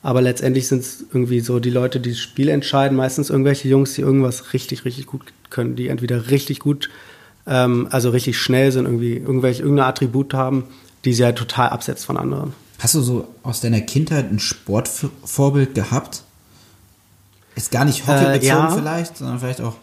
[0.00, 3.94] Aber letztendlich sind es irgendwie so die Leute, die das Spiel entscheiden, meistens irgendwelche Jungs,
[3.94, 6.88] die irgendwas richtig, richtig gut können, die entweder richtig gut,
[7.48, 10.64] ähm, also richtig schnell sind, irgendwie irgendwelche, irgendein Attribut haben,
[11.04, 12.52] die sie halt total absetzt von anderen.
[12.78, 16.22] hast du so aus deiner Kindheit ein Sportvorbild gehabt?
[17.56, 18.70] Ist gar nicht Hockey Äh, ja.
[18.70, 19.74] vielleicht, sondern vielleicht auch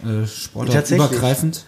[0.00, 0.44] äh, Tatsächlich.
[0.44, 1.64] sportartübergreifend.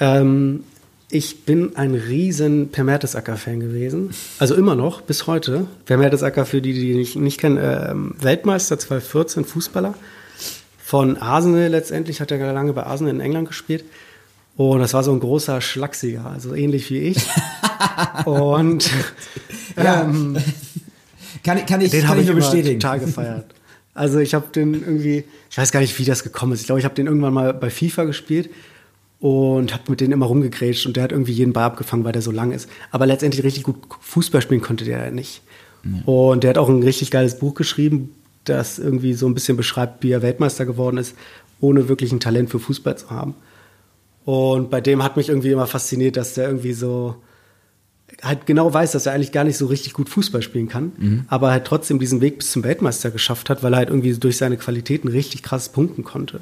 [0.00, 0.64] Ähm,
[1.12, 4.10] ich bin ein riesen Per Mertesacker-Fan gewesen.
[4.38, 5.66] Also immer noch, bis heute.
[5.84, 9.94] Per Mertesacker, für die, die nicht, nicht kennen, ähm, Weltmeister 2014, Fußballer.
[10.82, 13.84] Von Arsenal letztendlich, hat er lange bei Arsenal in England gespielt.
[14.56, 17.16] Und das war so ein großer Schlagsiger, also ähnlich wie ich.
[18.26, 18.90] Und
[19.76, 20.36] ähm,
[21.44, 22.78] Kann, ich- kann ich, den kann habe ich nur immer bestätigen.
[22.80, 23.46] total gefeiert.
[23.94, 26.60] Also ich habe den irgendwie, ich weiß gar nicht, wie das gekommen ist.
[26.60, 28.48] Ich glaube, ich habe den irgendwann mal bei FIFA gespielt
[29.22, 32.22] und habe mit denen immer rumgegrätscht und der hat irgendwie jeden Ball abgefangen, weil der
[32.22, 32.68] so lang ist.
[32.90, 35.42] Aber letztendlich richtig gut Fußball spielen konnte der nicht.
[36.06, 38.10] Und der hat auch ein richtig geiles Buch geschrieben,
[38.42, 41.14] das irgendwie so ein bisschen beschreibt, wie er Weltmeister geworden ist,
[41.60, 43.34] ohne wirklich ein Talent für Fußball zu haben.
[44.24, 47.14] Und bei dem hat mich irgendwie immer fasziniert, dass der irgendwie so
[48.22, 51.52] halt genau weiß, dass er eigentlich gar nicht so richtig gut Fußball spielen kann, aber
[51.52, 54.56] halt trotzdem diesen Weg bis zum Weltmeister geschafft hat, weil er halt irgendwie durch seine
[54.56, 56.40] Qualitäten richtig krass punkten konnte.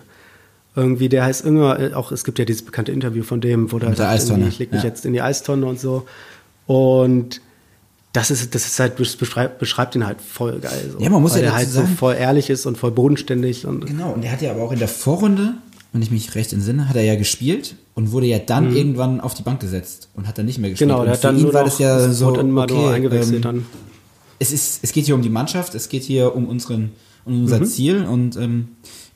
[0.76, 3.88] Irgendwie, der heißt immer, auch es gibt ja dieses bekannte Interview von dem, wo der
[3.90, 4.88] der sagt, Eistonne, ich leg mich ja.
[4.88, 6.06] jetzt in die Eistonne und so.
[6.66, 7.40] Und
[8.12, 10.90] das ist, das ist halt, beschreibt, beschreibt ihn halt voll geil.
[10.92, 11.00] So.
[11.02, 12.90] Ja, man muss weil ja er halt dazu so sagen- voll ehrlich ist und voll
[12.92, 15.54] bodenständig und Genau, und er hat ja aber auch in der Vorrunde,
[15.92, 19.34] wenn ich mich recht entsinne, hat er ja gespielt und wurde ja dann irgendwann auf
[19.34, 20.88] die Bank gesetzt und hat dann nicht mehr gespielt.
[20.88, 20.92] Mhm.
[20.92, 23.36] genau, und der hat für dann ihn nur war das ja so, nur okay, eingewechselt
[23.36, 23.66] ähm, dann.
[24.38, 26.92] es ist, es geht hier um die Mannschaft, es geht hier um unseren,
[27.24, 27.42] um Mhm.
[27.42, 28.68] unser Ziel und ähm,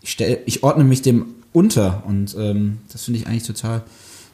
[0.03, 3.83] ich, stell, ich ordne mich dem unter und ähm, das finde ich eigentlich total,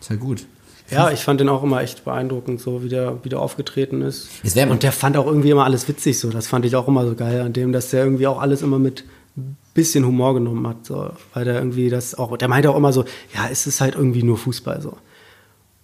[0.00, 0.46] total gut.
[0.90, 4.28] Ja, ich fand den auch immer echt beeindruckend, so wie der, wie der aufgetreten ist.
[4.72, 6.30] Und der fand auch irgendwie immer alles witzig, so.
[6.30, 8.80] Das fand ich auch immer so geil an dem, dass der irgendwie auch alles immer
[8.80, 9.04] mit
[9.72, 11.10] bisschen Humor genommen hat, so.
[11.32, 13.04] Weil der irgendwie das auch, der meinte auch immer so,
[13.34, 14.96] ja, es ist halt irgendwie nur Fußball, so.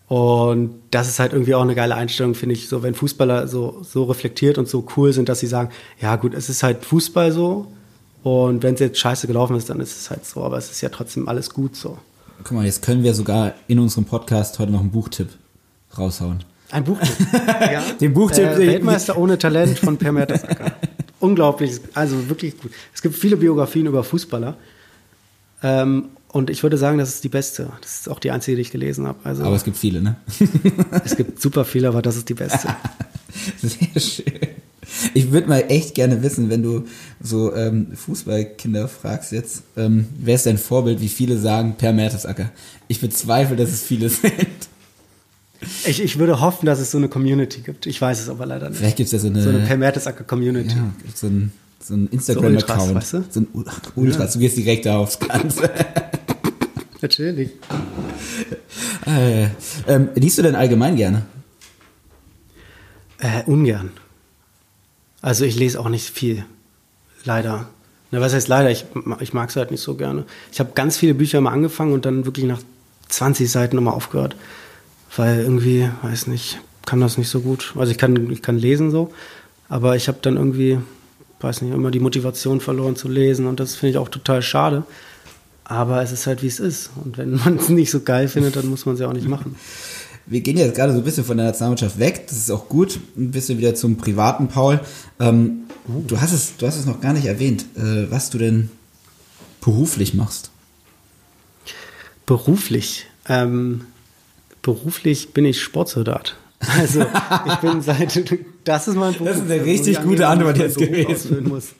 [0.09, 3.83] Und das ist halt irgendwie auch eine geile Einstellung, finde ich, so, wenn Fußballer so,
[3.83, 5.70] so reflektiert und so cool sind, dass sie sagen,
[6.01, 7.68] ja gut, es ist halt Fußball so.
[8.27, 10.43] Und wenn es jetzt scheiße gelaufen ist, dann ist es halt so.
[10.43, 11.97] Aber es ist ja trotzdem alles gut so.
[12.43, 15.29] Guck mal, jetzt können wir sogar in unserem Podcast heute noch einen Buchtipp
[15.97, 16.43] raushauen.
[16.73, 17.17] Ein Buchtipp.
[17.71, 17.85] ja.
[18.01, 20.73] Den Buchtipp, Äh, Weltmeister ohne Talent von Per Mertesacker.
[21.21, 22.73] Unglaublich, also wirklich gut.
[22.93, 24.57] Es gibt viele Biografien über Fußballer.
[25.62, 27.71] Ähm, und ich würde sagen, das ist die beste.
[27.81, 29.21] Das ist auch die einzige, die ich gelesen habe.
[29.23, 30.17] Also Aber es gibt viele, ne?
[31.05, 32.75] es gibt super viele, aber das ist die beste.
[33.62, 34.56] Sehr schön.
[35.14, 36.85] Ich würde mal echt gerne wissen, wenn du
[37.20, 42.51] so ähm, Fußballkinder fragst jetzt, ähm, wer ist dein Vorbild, wie viele sagen Per Mertesacker?
[42.88, 44.33] Ich bezweifle, dass es viele sind.
[45.87, 47.87] Ich, ich würde hoffen, dass es so eine Community gibt.
[47.87, 48.79] Ich weiß es aber leider nicht.
[48.79, 50.77] Vielleicht gibt es ja so eine, So eine Per Mertesacker Community.
[50.77, 51.51] ja, so ein,
[51.83, 52.88] so ein Instagram-Account.
[52.88, 53.25] So weißt du?
[53.31, 53.49] So ein
[53.96, 55.70] Ultras, du gehst direkt da aufs Ganze.
[57.03, 57.51] Natürlich.
[59.07, 59.46] äh,
[59.87, 61.22] ähm, liest du denn allgemein gerne?
[63.18, 63.90] Äh, ungern.
[65.27, 66.45] Also ich lese auch nicht viel.
[67.25, 67.69] Leider.
[68.12, 68.71] Na, was heißt leider?
[68.71, 68.85] Ich,
[69.19, 70.23] ich mag es halt nicht so gerne.
[70.53, 72.61] Ich habe ganz viele Bücher mal angefangen und dann wirklich nach
[73.09, 74.37] 20 Seiten nochmal aufgehört.
[75.17, 77.75] Weil irgendwie, weiß nicht, kann das nicht so gut.
[77.77, 79.12] Also ich kann, ich kann lesen so,
[79.69, 80.79] aber ich habe dann irgendwie,
[81.41, 84.85] weiß nicht, immer die Motivation verloren zu lesen und das finde ich auch total schade.
[85.65, 86.91] Aber es ist halt, wie es ist.
[87.05, 89.27] Und wenn man es nicht so geil findet, dann muss man es ja auch nicht
[89.27, 89.57] machen.
[90.27, 92.99] Wir gehen jetzt gerade so ein bisschen von der Nationalmannschaft weg, das ist auch gut,
[93.17, 94.81] ein bisschen wieder zum privaten Paul.
[95.21, 98.71] Ähm, du, hast es, du hast es noch gar nicht erwähnt, äh, was du denn
[99.61, 100.51] beruflich machst.
[102.27, 103.07] Beruflich.
[103.29, 103.83] Ähm,
[104.62, 106.37] beruflich bin ich Sportsoldat.
[106.61, 107.03] Also
[107.47, 108.35] ich bin seit
[108.65, 109.29] das ist mein Beruf.
[109.29, 111.49] Das ist eine richtig ich gute Antwort jetzt gewesen.
[111.49, 111.75] Muss.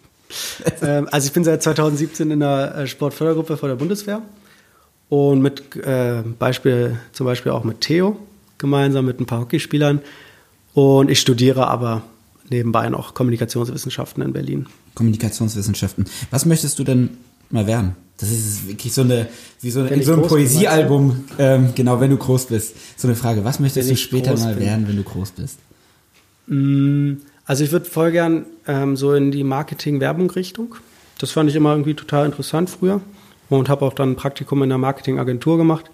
[0.83, 4.23] ähm, also ich bin seit 2017 in der äh, Sportfördergruppe vor der Bundeswehr
[5.09, 8.17] und mit äh, Beispiel zum Beispiel auch mit Theo
[8.59, 10.01] gemeinsam mit ein paar Hockeyspielern
[10.75, 12.03] und ich studiere aber
[12.49, 14.67] nebenbei noch Kommunikationswissenschaften in Berlin.
[14.95, 16.07] Kommunikationswissenschaften.
[16.31, 17.11] Was möchtest du denn
[17.51, 17.97] mal werden?
[18.19, 19.29] Das ist wirklich so eine,
[19.61, 22.75] wie so, ich so bin, Poesiealbum, ähm, genau, wenn du groß bist.
[22.97, 24.65] So eine Frage, was möchtest du später mal bin.
[24.65, 25.59] werden, wenn du groß bist?
[26.47, 27.15] Mm,
[27.45, 30.77] Also ich würde voll gern ähm, so in die Marketing-Werbung-Richtung.
[31.19, 33.01] Das fand ich immer irgendwie total interessant früher
[33.51, 35.91] und habe auch dann ein Praktikum in einer Marketingagentur gemacht,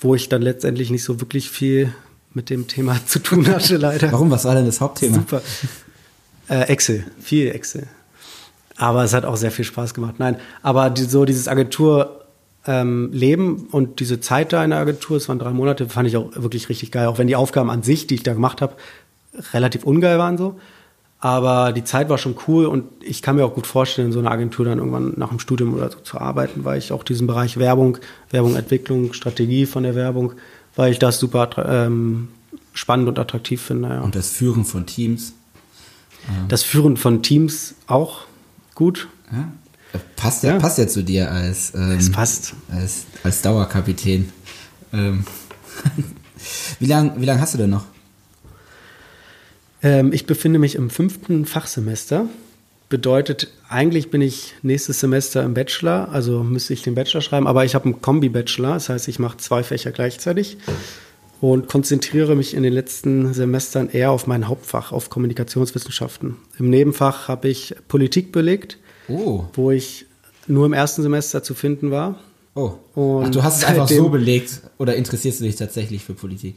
[0.00, 1.92] wo ich dann letztendlich nicht so wirklich viel
[2.32, 4.12] mit dem Thema zu tun hatte, leider.
[4.12, 4.30] Warum?
[4.30, 5.16] Was war denn das Hauptthema?
[5.16, 5.42] Super.
[6.48, 7.86] Äh, Excel, viel Excel.
[8.76, 10.14] Aber es hat auch sehr viel Spaß gemacht.
[10.18, 12.18] Nein, aber die, so dieses Agenturleben
[12.66, 16.30] ähm, und diese Zeit da in der Agentur, es waren drei Monate, fand ich auch
[16.34, 17.06] wirklich richtig geil.
[17.06, 18.74] Auch wenn die Aufgaben an sich, die ich da gemacht habe,
[19.52, 20.58] relativ ungeil waren so.
[21.22, 24.20] Aber die Zeit war schon cool und ich kann mir auch gut vorstellen, in so
[24.20, 27.26] einer Agentur dann irgendwann nach dem Studium oder so zu arbeiten, weil ich auch diesen
[27.26, 27.98] Bereich Werbung,
[28.30, 30.32] Werbung, Entwicklung, Strategie von der Werbung,
[30.76, 32.28] weil ich das super ähm,
[32.72, 33.88] spannend und attraktiv finde.
[33.90, 34.00] Ja.
[34.00, 35.34] Und das Führen von Teams.
[36.48, 38.20] Das Führen von Teams auch
[38.74, 39.08] gut.
[39.32, 39.48] Ja.
[40.16, 40.58] Passt ja, Ja.
[40.58, 42.54] passt ja zu dir als, ähm, Es passt.
[42.70, 44.30] als, als Dauerkapitän.
[44.92, 45.24] Ähm,
[46.78, 47.84] wie lange wie lang hast du denn noch?
[49.82, 52.26] Ähm, ich befinde mich im fünften Fachsemester.
[52.88, 57.64] Bedeutet, eigentlich bin ich nächstes Semester im Bachelor, also müsste ich den Bachelor schreiben, aber
[57.64, 60.56] ich habe einen Kombi-Bachelor, das heißt, ich mache zwei Fächer gleichzeitig
[61.40, 66.34] und konzentriere mich in den letzten Semestern eher auf mein Hauptfach, auf Kommunikationswissenschaften.
[66.58, 70.06] Im Nebenfach habe ich Politik belegt, Oh, wo ich
[70.48, 72.18] nur im ersten Semester zu finden war.
[72.56, 72.72] oh.
[73.24, 76.56] Ach, du hast es einfach so belegt oder interessierst du dich tatsächlich für Politik?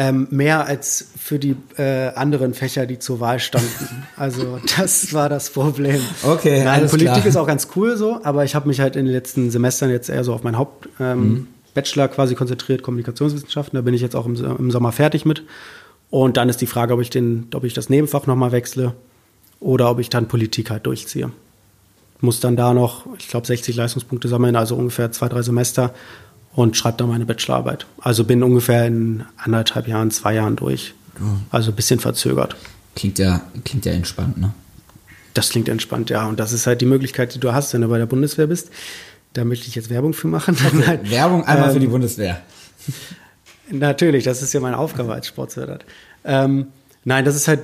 [0.00, 4.04] Ähm, mehr als für die äh, anderen Fächer, die zur Wahl standen.
[4.16, 6.00] Also das war das Problem.
[6.22, 7.26] Okay, Nein, alles Politik klar.
[7.26, 10.08] ist auch ganz cool so, aber ich habe mich halt in den letzten Semestern jetzt
[10.08, 11.46] eher so auf meinen Haupt ähm, Mhm.
[11.74, 13.76] Bachelor quasi konzentriert, Kommunikationswissenschaften.
[13.76, 15.42] Da bin ich jetzt auch im, im Sommer fertig mit.
[16.10, 18.94] Und dann ist die Frage, ob ich den, ob ich das Nebenfach nochmal wechsle
[19.60, 21.30] oder ob ich dann Politik halt durchziehe.
[22.20, 25.92] Muss dann da noch, ich glaube, 60 Leistungspunkte sammeln, also ungefähr zwei, drei Semester
[26.58, 27.86] und schreibe dann meine Bachelorarbeit.
[28.00, 30.92] Also bin ungefähr in anderthalb Jahren, zwei Jahren durch.
[31.50, 32.56] Also ein bisschen verzögert.
[32.96, 34.52] Klingt ja, klingt ja entspannt, ne?
[35.34, 36.26] Das klingt entspannt, ja.
[36.26, 38.70] Und das ist halt die Möglichkeit, die du hast, wenn du bei der Bundeswehr bist.
[39.34, 40.56] Da möchte ich jetzt Werbung für machen.
[40.72, 41.08] Nein.
[41.08, 42.42] Werbung einmal für Ähm, die Bundeswehr.
[43.70, 45.84] Natürlich, das ist ja meine Aufgabe als Sportssoldat.
[46.24, 46.66] Ähm,
[47.04, 47.60] nein, das ist halt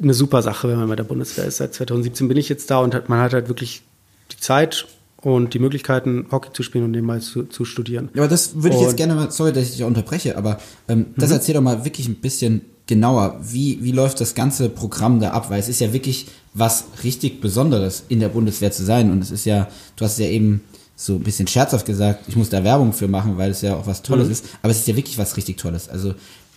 [0.00, 1.56] eine super Sache, wenn man bei der Bundeswehr ist.
[1.56, 3.82] Seit 2017 bin ich jetzt da und hat, man hat halt wirklich
[4.30, 4.86] die Zeit
[5.22, 8.10] und die Möglichkeiten, Hockey zu spielen und nebenbei zu, zu studieren.
[8.14, 11.06] Ja, aber das würde ich jetzt gerne mal, sorry, dass ich dich unterbreche, aber ähm,
[11.16, 13.40] das erzähl doch mal wirklich ein bisschen genauer.
[13.42, 15.50] Wie, wie läuft das ganze Programm da ab?
[15.50, 19.10] Weil es ist ja wirklich was richtig Besonderes, in der Bundeswehr zu sein.
[19.10, 20.60] Und es ist ja, du hast ja eben
[20.94, 23.86] so ein bisschen scherzhaft gesagt, ich muss da Werbung für machen, weil es ja auch
[23.86, 24.44] was Tolles ist.
[24.62, 25.88] Aber es ist ja wirklich was richtig Tolles.
[25.88, 26.14] Also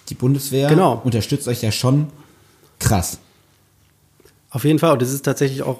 [0.09, 1.01] die Bundeswehr Genau.
[1.03, 2.07] unterstützt euch ja schon
[2.79, 3.17] krass.
[4.51, 4.93] Auf jeden Fall.
[4.93, 5.79] Und das ist tatsächlich auch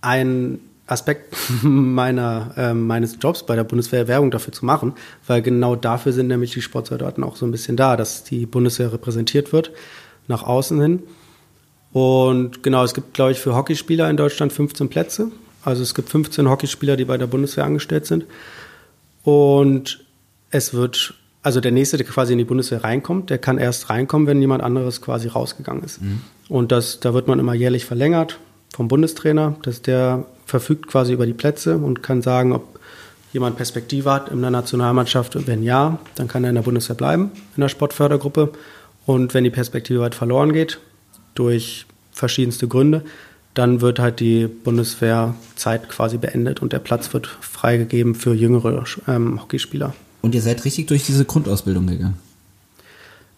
[0.00, 4.94] ein Aspekt meiner, ähm, meines Jobs bei der Bundeswehr, Werbung dafür zu machen,
[5.26, 8.92] weil genau dafür sind nämlich die Sportsoldaten auch so ein bisschen da, dass die Bundeswehr
[8.92, 9.70] repräsentiert wird,
[10.28, 11.02] nach außen hin.
[11.92, 15.30] Und genau, es gibt, glaube ich, für Hockeyspieler in Deutschland 15 Plätze.
[15.64, 18.24] Also es gibt 15 Hockeyspieler, die bei der Bundeswehr angestellt sind.
[19.22, 20.04] Und
[20.50, 24.26] es wird, also der nächste, der quasi in die Bundeswehr reinkommt, der kann erst reinkommen,
[24.26, 26.00] wenn jemand anderes quasi rausgegangen ist.
[26.48, 28.38] Und das, da wird man immer jährlich verlängert
[28.74, 32.78] vom Bundestrainer, dass der verfügt quasi über die Plätze und kann sagen, ob
[33.32, 35.46] jemand Perspektive hat in der Nationalmannschaft.
[35.46, 38.52] Wenn ja, dann kann er in der Bundeswehr bleiben, in der Sportfördergruppe.
[39.06, 40.78] Und wenn die Perspektive halt verloren geht,
[41.34, 43.02] durch verschiedenste Gründe,
[43.54, 49.42] dann wird halt die Bundeswehrzeit quasi beendet und der Platz wird freigegeben für jüngere ähm,
[49.42, 49.94] Hockeyspieler.
[50.22, 52.18] Und ihr seid richtig durch diese Grundausbildung gegangen.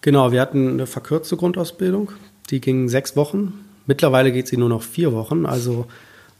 [0.01, 2.11] Genau, wir hatten eine verkürzte Grundausbildung,
[2.49, 3.53] die ging sechs Wochen.
[3.87, 5.45] Mittlerweile geht sie nur noch vier Wochen.
[5.45, 5.87] Also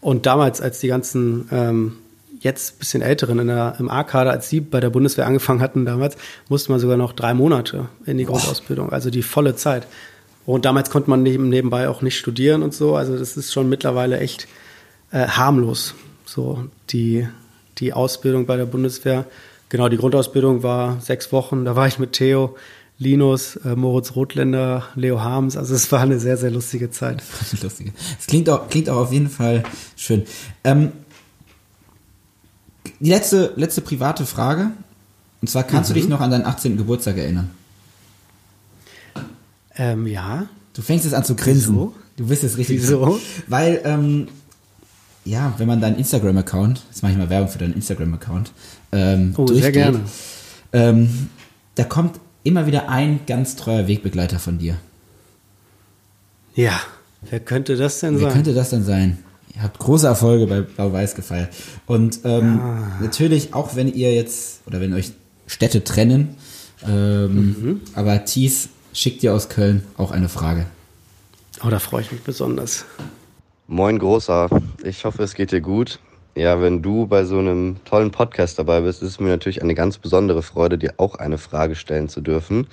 [0.05, 1.93] und damals, als die ganzen ähm,
[2.39, 5.83] jetzt ein bisschen älteren in der, im A-Kader, als die bei der Bundeswehr angefangen hatten
[5.83, 6.15] damals,
[6.47, 9.87] musste man sogar noch drei Monate in die Grundausbildung, also die volle Zeit.
[10.45, 12.95] Und damals konnte man neben, nebenbei auch nicht studieren und so.
[12.95, 14.47] Also das ist schon mittlerweile echt
[15.09, 17.27] äh, harmlos, so die,
[17.79, 19.25] die Ausbildung bei der Bundeswehr.
[19.69, 21.65] Genau, die Grundausbildung war sechs Wochen.
[21.65, 22.55] Da war ich mit Theo,
[22.97, 25.57] Linus, äh, Moritz Rothländer, Leo Harms.
[25.57, 27.21] Also es war eine sehr, sehr lustige Zeit.
[27.61, 27.91] Lustige.
[28.19, 29.63] Es klingt auch, klingt auch auf jeden Fall
[29.95, 30.23] schön.
[30.63, 30.91] Ähm,
[32.99, 34.71] die letzte, letzte private Frage.
[35.41, 36.77] Und zwar, kannst du dich noch an deinen 18.
[36.77, 37.51] Geburtstag erinnern?
[39.77, 41.73] Ähm, ja, Du fängst jetzt an zu grinsen.
[41.73, 41.93] Wieso?
[42.17, 42.81] Du bist jetzt richtig.
[42.81, 43.19] Wieso?
[43.47, 44.27] Weil, ähm,
[45.23, 48.51] ja, wenn man deinen Instagram-Account, jetzt mache ich mal Werbung für deinen Instagram-Account,
[48.91, 49.99] ähm, Oh, sehr durchgeht, gerne.
[50.73, 51.29] Ähm,
[51.75, 54.77] da kommt immer wieder ein ganz treuer Wegbegleiter von dir.
[56.55, 56.79] ja.
[57.27, 58.33] Wer könnte das denn Wer sein?
[58.33, 59.17] könnte das denn sein?
[59.55, 61.49] Ihr habt große Erfolge bei Blau-Weiß gefeiert.
[61.87, 62.59] Und ähm,
[63.01, 65.11] natürlich, auch wenn ihr jetzt, oder wenn euch
[65.47, 66.35] Städte trennen,
[66.87, 70.67] ähm, aber Thies schickt dir aus Köln auch eine Frage.
[71.65, 72.85] Oh, da freue ich mich besonders.
[73.65, 74.47] Moin Großer,
[74.83, 75.99] ich hoffe es geht dir gut.
[76.37, 79.73] Ja, wenn du bei so einem tollen Podcast dabei bist, ist es mir natürlich eine
[79.73, 82.67] ganz besondere Freude, dir auch eine Frage stellen zu dürfen.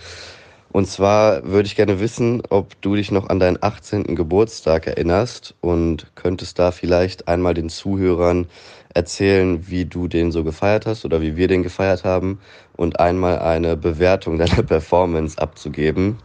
[0.72, 4.16] Und zwar würde ich gerne wissen, ob du dich noch an deinen 18.
[4.16, 8.46] Geburtstag erinnerst und könntest da vielleicht einmal den Zuhörern
[8.94, 12.40] erzählen, wie du den so gefeiert hast oder wie wir den gefeiert haben
[12.76, 16.18] und einmal eine Bewertung deiner Performance abzugeben.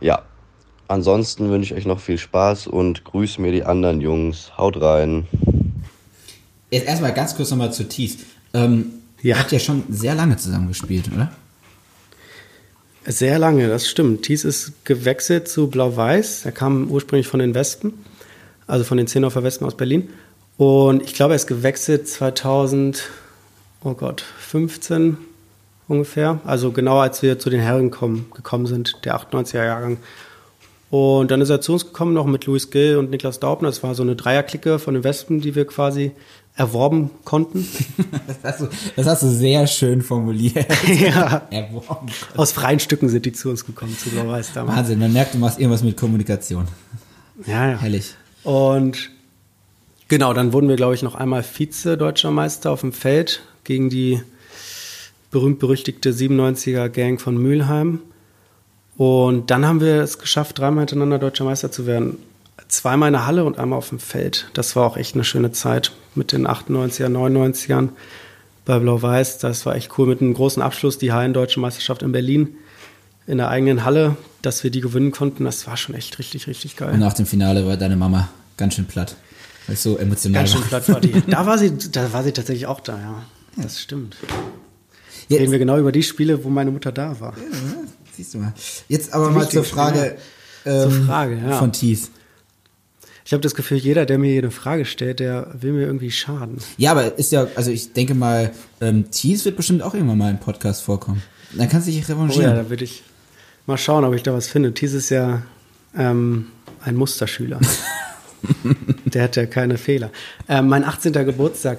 [0.00, 0.22] Ja,
[0.88, 4.50] ansonsten wünsche ich euch noch viel Spaß und grüß mir die anderen Jungs.
[4.58, 5.28] Haut rein.
[6.76, 8.18] Jetzt erstmal ganz kurz nochmal zu Thies.
[8.52, 8.90] Ähm,
[9.22, 9.36] Ja.
[9.36, 11.32] Ihr habt ja schon sehr lange zusammengespielt, oder?
[13.06, 14.24] Sehr lange, das stimmt.
[14.24, 16.44] Thies ist gewechselt zu Blau-Weiß.
[16.44, 17.94] Er kam ursprünglich von den Wespen,
[18.66, 20.10] also von den Zehnhofer Wespen aus Berlin.
[20.58, 23.04] Und ich glaube, er ist gewechselt 2000,
[23.82, 25.16] oh Gott, 15
[25.88, 26.40] ungefähr.
[26.44, 29.96] Also genau als wir zu den Herren kommen, gekommen sind, der 98er Jahrgang.
[30.90, 33.68] Und dann ist er zu uns gekommen, noch mit Louis Gill und Niklas Daubner.
[33.68, 36.12] Das war so eine Dreierklicke von den Wespen, die wir quasi
[36.56, 37.68] erworben konnten.
[38.26, 40.66] Das hast du, das hast du sehr schön formuliert.
[40.86, 41.46] ja.
[41.50, 42.08] Erworben.
[42.36, 44.78] Aus freien Stücken sind die zu uns gekommen, zu Blau-Weiß damals.
[44.78, 46.66] Wahnsinn, man merkt, du machst irgendwas mit Kommunikation.
[47.46, 47.78] Ja, ja.
[47.78, 48.14] Herrlich.
[48.42, 49.10] Und
[50.08, 54.22] genau, dann wurden wir, glaube ich, noch einmal Vize-Deutscher Meister auf dem Feld gegen die
[55.30, 58.00] berühmt-berüchtigte 97er-Gang von Mülheim.
[58.96, 62.18] Und dann haben wir es geschafft, dreimal hintereinander Deutscher Meister zu werden.
[62.68, 64.48] Zweimal in der Halle und einmal auf dem Feld.
[64.54, 67.90] Das war auch echt eine schöne Zeit mit den 98er, 99ern
[68.64, 69.38] bei Blau-Weiß.
[69.38, 72.56] Das war echt cool mit einem großen Abschluss, die Hallen-Deutsche Meisterschaft in Berlin
[73.26, 75.44] in der eigenen Halle, dass wir die gewinnen konnten.
[75.44, 76.92] Das war schon echt richtig, richtig geil.
[76.92, 79.16] Und nach dem Finale war deine Mama ganz schön platt.
[79.66, 80.68] Weil so emotional Ganz schön war.
[80.68, 81.22] platt war die.
[81.28, 83.22] Da war sie, da war sie tatsächlich auch da, ja.
[83.60, 84.16] Das stimmt.
[85.28, 87.34] Jetzt- Reden wir genau über die Spiele, wo meine Mutter da war.
[88.16, 88.52] Siehst du mal.
[88.88, 90.16] Jetzt aber mal zur Frage,
[90.64, 91.58] ähm, Zur Frage, ja.
[91.58, 92.10] von Thies.
[93.26, 96.12] Ich habe das Gefühl, jeder, der mir hier eine Frage stellt, der will mir irgendwie
[96.12, 96.58] schaden.
[96.76, 100.30] Ja, aber ist ja, also ich denke mal, ähm, Thies wird bestimmt auch irgendwann mal
[100.30, 101.20] im Podcast vorkommen.
[101.52, 102.54] Dann kannst du dich Oh ja, revanchieren.
[102.54, 103.02] da würde ich
[103.66, 104.72] mal schauen, ob ich da was finde.
[104.72, 105.42] Thies ist ja
[105.98, 106.46] ähm,
[106.84, 107.58] ein Musterschüler.
[109.06, 110.10] der hat ja keine Fehler.
[110.48, 111.12] Ähm, mein 18.
[111.12, 111.78] Geburtstag.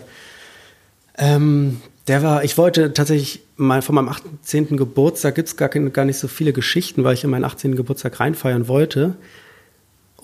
[1.18, 4.76] Ähm, der war, ich wollte tatsächlich mal von meinem 18.
[4.76, 7.78] Geburtstag gibt es gar, gar nicht so viele Geschichten, weil ich in meinen 18.
[7.78, 9.16] Geburtstag reinfeiern wollte.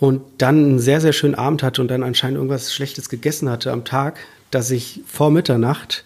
[0.03, 3.71] Und dann einen sehr, sehr schönen Abend hatte und dann anscheinend irgendwas Schlechtes gegessen hatte
[3.71, 4.19] am Tag,
[4.51, 6.03] dass ich vor Mitternacht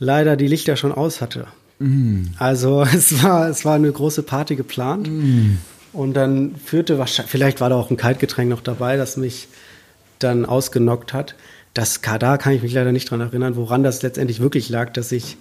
[0.00, 1.46] leider die Lichter schon aus hatte.
[2.38, 5.06] Also es war, es war eine große Party geplant.
[5.92, 9.46] Und dann führte wahrscheinlich, vielleicht war da auch ein Kaltgetränk noch dabei, das mich
[10.18, 11.36] dann ausgenockt hat.
[11.74, 15.12] Das da kann ich mich leider nicht dran erinnern, woran das letztendlich wirklich lag, dass
[15.12, 15.36] ich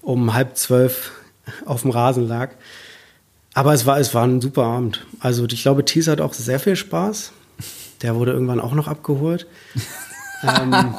[0.00, 1.12] um halb zwölf
[1.66, 2.52] auf dem Rasen lag.
[3.58, 5.04] Aber es war, es war ein super Abend.
[5.18, 7.32] Also ich glaube, Thies hat auch sehr viel Spaß.
[8.02, 9.48] Der wurde irgendwann auch noch abgeholt.
[10.44, 10.94] ähm,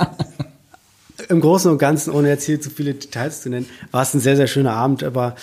[1.30, 4.20] Im Großen und Ganzen, ohne jetzt hier zu viele Details zu nennen, war es ein
[4.20, 5.06] sehr, sehr schöner Abend.
[5.06, 5.36] Aber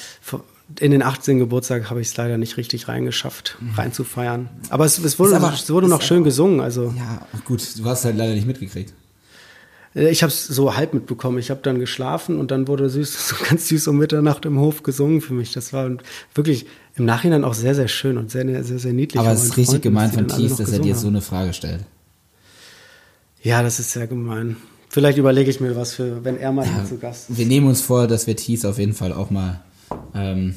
[0.78, 1.38] in den 18.
[1.38, 4.50] Geburtstag habe ich es leider nicht richtig reingeschafft, reinzufeiern.
[4.68, 6.60] Aber es, es wurde, aber- es wurde noch schön gesungen.
[6.60, 8.92] Also Ja, gut, du hast halt leider nicht mitgekriegt.
[9.96, 11.38] Äh, ich habe es so halb mitbekommen.
[11.38, 14.82] Ich habe dann geschlafen und dann wurde süß, so ganz süß um Mitternacht im Hof
[14.82, 15.52] gesungen für mich.
[15.52, 15.90] Das war
[16.34, 19.18] wirklich im Nachhinein auch sehr, sehr schön und sehr, sehr, sehr niedlich.
[19.20, 21.80] Aber es ist richtig Freunden, die von Thies, dass er dir so eine Frage stellt.
[23.42, 24.56] Ja, das ist sehr gemein.
[24.88, 27.38] Vielleicht überlege ich mir was für, wenn er mal hier zu Gast ist.
[27.38, 29.60] Wir nehmen uns vor, dass wir Thies auf jeden Fall auch mal
[30.14, 30.56] ähm,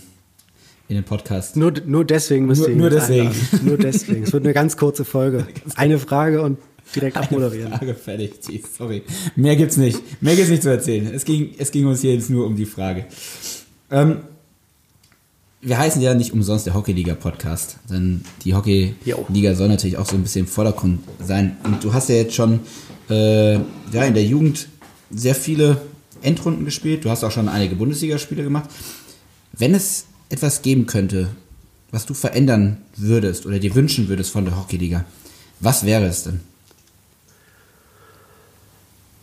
[0.88, 1.56] in den Podcast.
[1.56, 3.28] Nur, nur deswegen müsst Nur- ihr ihn nur deswegen.
[3.28, 3.60] einladen.
[3.64, 4.24] Nur deswegen.
[4.24, 5.46] Es wird eine ganz kurze Folge.
[5.76, 6.58] Eine Frage und
[6.96, 7.72] direkt abmoderieren.
[7.74, 8.34] Frage fertig,
[8.78, 9.04] sorry.
[9.36, 10.00] Mehr gibt's nicht.
[10.22, 11.14] Mehr gibt's nicht zu erzählen.
[11.14, 13.06] Es ging, es ging uns hier jetzt nur um die Frage.
[13.92, 14.22] Ähm,
[15.62, 20.24] wir heißen ja nicht umsonst der Hockeyliga-Podcast, denn die Hockeyliga soll natürlich auch so ein
[20.24, 21.58] bisschen im Vordergrund sein.
[21.64, 22.62] Und du hast ja jetzt schon
[23.10, 24.70] äh, ja, in der Jugend
[25.12, 25.82] sehr viele
[26.22, 27.04] Endrunden gespielt.
[27.04, 28.70] Du hast auch schon einige Bundesligaspiele gemacht.
[29.52, 31.30] Wenn es etwas geben könnte,
[31.92, 35.06] was du verändern würdest oder dir wünschen würdest von der Hockeyliga,
[35.60, 36.40] was wäre es denn?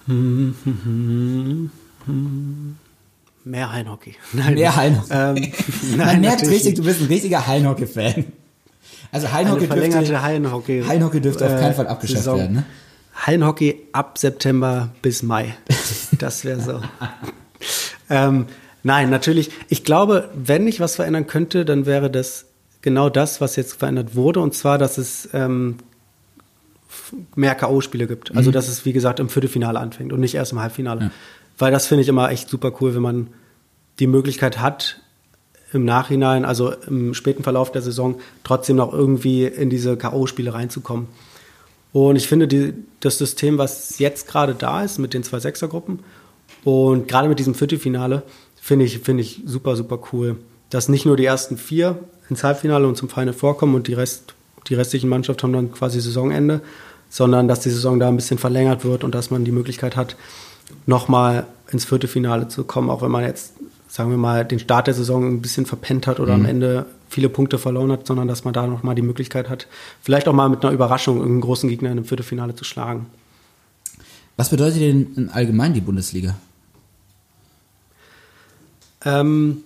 [3.44, 4.14] Mehr Hallenhockey.
[4.32, 4.54] Nein.
[4.54, 5.12] Mehr Hallenhockey.
[5.12, 5.52] Ähm,
[5.96, 6.78] Man merkt richtig, nicht.
[6.78, 8.24] du bist ein richtiger Hallenhockey-Fan.
[9.12, 10.82] Also Hallenhockey dürfte, Hallenhockey.
[10.86, 12.38] Hallenhockey dürfte auf keinen äh, Fall abgeschafft Saison.
[12.38, 12.64] werden, ne?
[13.14, 15.54] Hallenhockey ab September bis Mai.
[16.18, 16.80] Das wäre so.
[18.09, 18.46] ähm,
[18.82, 19.50] nein, natürlich.
[19.68, 22.46] Ich glaube, wenn ich was verändern könnte, dann wäre das
[22.80, 24.40] genau das, was jetzt verändert wurde.
[24.40, 25.76] Und zwar, dass es ähm,
[27.34, 28.36] mehr K.O.-Spiele gibt.
[28.36, 31.00] Also, dass es, wie gesagt, im Viertelfinale anfängt und nicht erst im Halbfinale.
[31.00, 31.11] Ja.
[31.59, 33.28] Weil das finde ich immer echt super cool, wenn man
[33.98, 35.00] die Möglichkeit hat,
[35.72, 41.09] im Nachhinein, also im späten Verlauf der Saison, trotzdem noch irgendwie in diese K.O.-Spiele reinzukommen.
[41.92, 46.00] Und ich finde, die, das System, was jetzt gerade da ist, mit den zwei Sechsergruppen
[46.64, 48.22] und gerade mit diesem Viertelfinale,
[48.61, 50.36] finde ich, finde ich super, super cool.
[50.70, 51.98] Dass nicht nur die ersten vier
[52.28, 54.34] ins Halbfinale und zum Final vorkommen und die, Rest,
[54.68, 56.61] die restlichen Mannschaften haben dann quasi Saisonende,
[57.16, 60.16] sondern dass die Saison da ein bisschen verlängert wird und dass man die Möglichkeit hat,
[60.84, 63.54] nochmal ins vierte Finale zu kommen, auch wenn man jetzt,
[63.88, 66.44] sagen wir mal, den Start der Saison ein bisschen verpennt hat oder mhm.
[66.44, 69.66] am Ende viele Punkte verloren hat, sondern dass man da nochmal die Möglichkeit hat,
[70.02, 73.06] vielleicht auch mal mit einer Überraschung einen großen Gegner in einem Viertelfinale zu schlagen.
[74.36, 76.36] Was bedeutet denn allgemein die Bundesliga?
[79.06, 79.62] Ähm,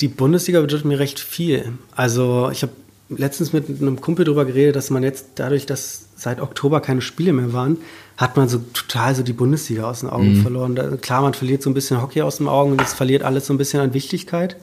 [0.00, 1.74] die Bundesliga bedeutet mir recht viel.
[1.94, 2.72] Also ich habe
[3.16, 7.32] letztens mit einem Kumpel darüber geredet, dass man jetzt dadurch, dass seit Oktober keine Spiele
[7.32, 7.78] mehr waren,
[8.16, 10.42] hat man so total so die Bundesliga aus den Augen mhm.
[10.42, 10.74] verloren.
[10.74, 13.46] Da, klar, man verliert so ein bisschen Hockey aus den Augen und es verliert alles
[13.46, 14.56] so ein bisschen an Wichtigkeit.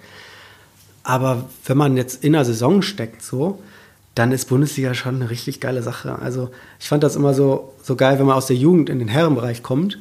[1.04, 3.60] Aber wenn man jetzt in der Saison steckt, so,
[4.16, 6.20] dann ist Bundesliga schon eine richtig geile Sache.
[6.20, 9.08] Also ich fand das immer so, so geil, wenn man aus der Jugend in den
[9.08, 9.98] Herrenbereich kommt.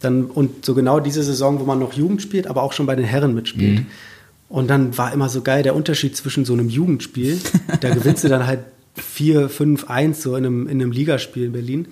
[0.00, 2.94] Dann, und so genau diese Saison, wo man noch Jugend spielt, aber auch schon bei
[2.94, 3.80] den Herren mitspielt.
[3.80, 3.86] Mhm.
[4.48, 7.40] Und dann war immer so geil der Unterschied zwischen so einem Jugendspiel,
[7.80, 8.60] da gewinnst du dann halt
[8.96, 11.88] 4, 5, 1 so in einem, in einem Ligaspiel in Berlin.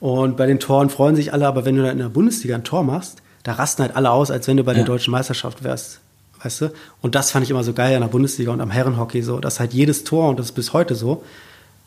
[0.00, 2.64] Und bei den Toren freuen sich alle, aber wenn du dann in der Bundesliga ein
[2.64, 4.78] Tor machst, da rasten halt alle aus, als wenn du bei ja.
[4.78, 6.00] der deutschen Meisterschaft wärst
[6.44, 6.72] weißt du?
[7.00, 9.60] Und das fand ich immer so geil an der Bundesliga und am Herrenhockey so, dass
[9.60, 11.24] halt jedes Tor, und das ist bis heute so,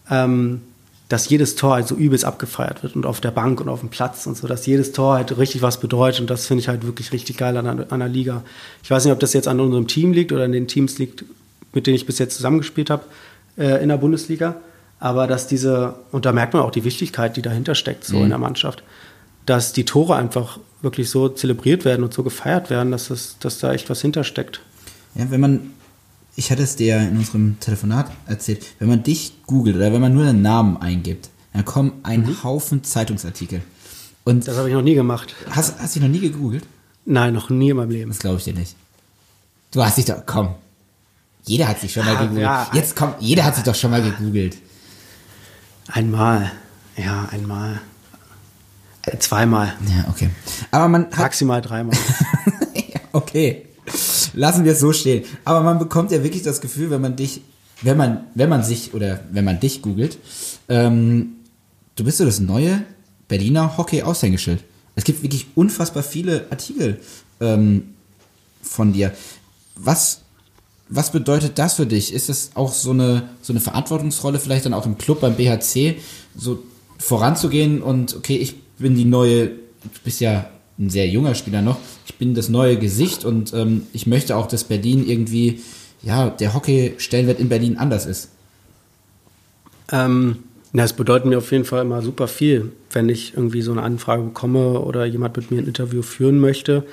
[0.09, 0.61] ähm,
[1.09, 3.89] dass jedes Tor halt so übelst abgefeiert wird und auf der Bank und auf dem
[3.89, 6.85] Platz und so, dass jedes Tor halt richtig was bedeutet und das finde ich halt
[6.85, 8.43] wirklich richtig geil an, an der Liga.
[8.83, 11.23] Ich weiß nicht, ob das jetzt an unserem Team liegt oder an den Teams liegt,
[11.73, 13.03] mit denen ich bis jetzt zusammengespielt habe
[13.57, 14.55] äh, in der Bundesliga,
[14.99, 18.23] aber dass diese, und da merkt man auch die Wichtigkeit, die dahinter steckt, so mhm.
[18.23, 18.83] in der Mannschaft,
[19.45, 23.59] dass die Tore einfach wirklich so zelebriert werden und so gefeiert werden, dass, das, dass
[23.59, 24.61] da echt was hintersteckt.
[25.15, 25.73] Ja, wenn man,
[26.37, 30.13] ich hatte es dir in unserem Telefonat erzählt, wenn man dich googelt oder wenn man
[30.13, 32.43] nur den Namen eingibt, dann kommen ein mhm.
[32.43, 33.63] Haufen Zeitungsartikel.
[34.23, 35.33] Und das habe ich noch nie gemacht.
[35.49, 36.63] Hast, hast du noch nie gegoogelt?
[37.05, 38.11] Nein, noch nie in meinem Leben.
[38.11, 38.75] Das glaube ich dir nicht.
[39.71, 40.53] Du hast dich doch, komm.
[41.45, 42.43] Jeder hat sich schon mal ah, gegoogelt.
[42.43, 44.57] Ja, Jetzt komm, jeder hat sich doch schon mal gegoogelt.
[45.87, 46.51] Einmal.
[46.97, 47.81] Ja, einmal.
[49.03, 49.73] Äh, zweimal.
[49.89, 50.29] Ja, okay.
[50.69, 51.97] Aber man Maximal dreimal.
[53.11, 53.66] okay.
[54.33, 55.25] Lassen wir es so stehen.
[55.45, 57.41] Aber man bekommt ja wirklich das Gefühl, wenn man dich,
[57.81, 60.17] wenn man, wenn man sich oder wenn man dich googelt,
[60.69, 61.37] ähm,
[61.95, 62.83] du bist so das neue
[63.27, 64.63] Berliner Hockey-Aushängeschild.
[64.95, 66.99] Es gibt wirklich unfassbar viele Artikel
[67.39, 67.93] ähm,
[68.61, 69.13] von dir.
[69.75, 70.21] Was,
[70.89, 72.13] was bedeutet das für dich?
[72.13, 75.97] Ist es auch so eine, so eine Verantwortungsrolle, vielleicht dann auch im Club beim BHC,
[76.35, 76.63] so
[76.97, 80.49] voranzugehen und okay, ich bin die neue, du bist ja
[80.79, 84.47] ein sehr junger Spieler noch, ich bin das neue Gesicht und ähm, ich möchte auch,
[84.47, 85.61] dass Berlin irgendwie,
[86.03, 88.29] ja, der Hockey-Stellenwert in Berlin anders ist.
[89.91, 90.37] Ähm,
[90.73, 93.81] na, es bedeutet mir auf jeden Fall immer super viel, wenn ich irgendwie so eine
[93.81, 96.85] Anfrage bekomme oder jemand mit mir ein Interview führen möchte.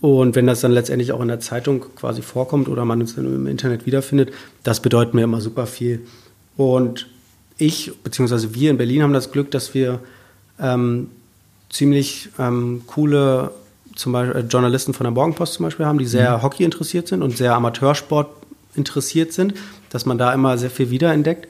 [0.00, 3.46] Und wenn das dann letztendlich auch in der Zeitung quasi vorkommt oder man es im
[3.46, 4.32] Internet wiederfindet,
[4.62, 6.00] das bedeutet mir immer super viel.
[6.56, 7.08] Und
[7.56, 10.00] ich, beziehungsweise wir in Berlin haben das Glück, dass wir
[10.60, 11.08] ähm,
[11.72, 13.50] ziemlich ähm, coole
[13.96, 16.42] zum Beispiel äh, Journalisten von der Morgenpost zum Beispiel haben, die sehr mhm.
[16.42, 18.30] Hockey interessiert sind und sehr Amateursport
[18.74, 19.54] interessiert sind,
[19.90, 21.48] dass man da immer sehr viel wiederentdeckt.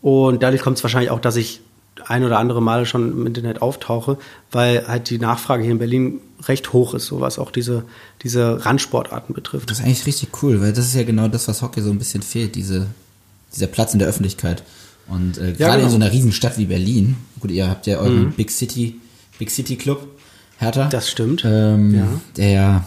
[0.00, 1.60] Und dadurch kommt es wahrscheinlich auch, dass ich
[2.06, 4.16] ein oder andere Mal schon im Internet auftauche,
[4.50, 7.84] weil halt die Nachfrage hier in Berlin recht hoch ist, so was auch diese,
[8.22, 9.70] diese Randsportarten betrifft.
[9.70, 11.98] Das ist eigentlich richtig cool, weil das ist ja genau das, was Hockey so ein
[11.98, 12.86] bisschen fehlt, diese,
[13.54, 14.62] dieser Platz in der Öffentlichkeit.
[15.08, 15.84] Und äh, ja, gerade genau.
[15.84, 18.32] in so einer Riesenstadt wie Berlin, gut, ihr habt ja euren mhm.
[18.32, 18.96] Big City,
[19.40, 20.06] Big City Club,
[20.58, 20.88] Hertha.
[20.90, 21.42] Das stimmt.
[21.46, 22.06] Ähm, ja.
[22.36, 22.84] Der ja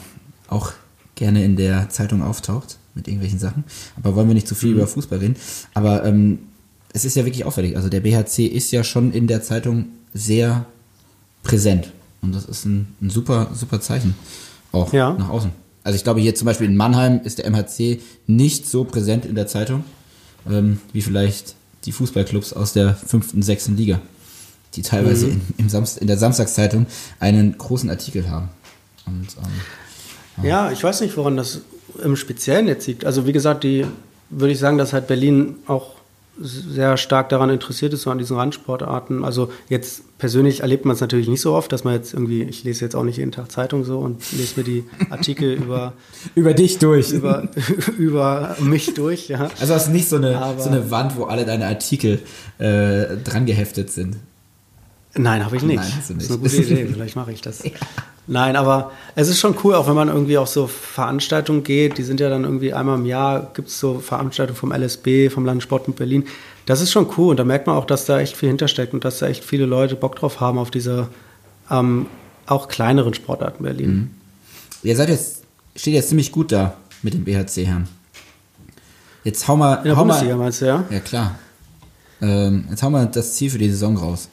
[0.47, 0.71] auch
[1.15, 3.63] gerne in der Zeitung auftaucht mit irgendwelchen Sachen.
[3.97, 4.77] Aber wollen wir nicht zu viel mhm.
[4.77, 5.35] über Fußball reden.
[5.73, 6.37] Aber ähm,
[6.93, 7.75] es ist ja wirklich auffällig.
[7.75, 10.67] Also der BHC ist ja schon in der Zeitung sehr
[11.41, 11.91] präsent.
[12.21, 14.13] Und das ist ein, ein super, super Zeichen.
[14.71, 15.13] Auch ja.
[15.13, 15.49] nach außen.
[15.83, 19.33] Also ich glaube hier zum Beispiel in Mannheim ist der MHC nicht so präsent in
[19.33, 19.85] der Zeitung,
[20.47, 23.99] ähm, wie vielleicht die Fußballclubs aus der fünften, sechsten Liga,
[24.75, 25.41] die teilweise mhm.
[25.57, 26.87] in, Samst, in der Samstagszeitung
[27.19, 28.49] einen großen Artikel haben.
[29.05, 30.49] Und, ähm, ja.
[30.67, 31.61] ja, ich weiß nicht, woran das
[32.03, 33.05] im Speziellen jetzt liegt.
[33.05, 33.85] Also wie gesagt, die
[34.29, 35.91] würde ich sagen, dass halt Berlin auch
[36.39, 39.23] sehr stark daran interessiert ist, so an diesen Randsportarten.
[39.23, 42.63] Also jetzt persönlich erlebt man es natürlich nicht so oft, dass man jetzt irgendwie, ich
[42.63, 45.93] lese jetzt auch nicht jeden Tag Zeitung so und lese mir die Artikel über
[46.33, 47.49] über dich durch, über,
[47.97, 49.49] über mich durch, ja.
[49.59, 52.19] Also hast nicht so eine Aber, so eine Wand, wo alle deine Artikel
[52.57, 54.17] äh, dran geheftet sind.
[55.15, 55.77] Nein, habe ich nicht.
[55.77, 56.29] Nein, hast du nicht.
[56.29, 57.63] Das ist eine gute Idee, vielleicht mache ich das.
[57.63, 57.71] Ja.
[58.25, 61.97] Nein, aber es ist schon cool, auch wenn man irgendwie auf so Veranstaltungen geht.
[61.97, 65.45] Die sind ja dann irgendwie einmal im Jahr, gibt es so Veranstaltungen vom LSB, vom
[65.45, 66.25] Landessportbund Berlin.
[66.65, 69.03] Das ist schon cool und da merkt man auch, dass da echt viel hintersteckt und
[69.03, 71.09] dass da echt viele Leute Bock drauf haben auf diese
[71.69, 72.07] ähm,
[72.45, 73.93] auch kleineren Sportarten Berlin.
[73.93, 74.09] Mhm.
[74.83, 75.43] Ihr seid jetzt,
[75.75, 77.87] steht jetzt ziemlich gut da mit dem BHC-Herrn.
[79.25, 79.75] Jetzt hau mal.
[79.75, 80.83] In der hau Bundesliga mal, meinst du, ja?
[80.89, 81.39] Ja, klar.
[82.21, 84.29] Ähm, jetzt hau mal das Ziel für die Saison raus.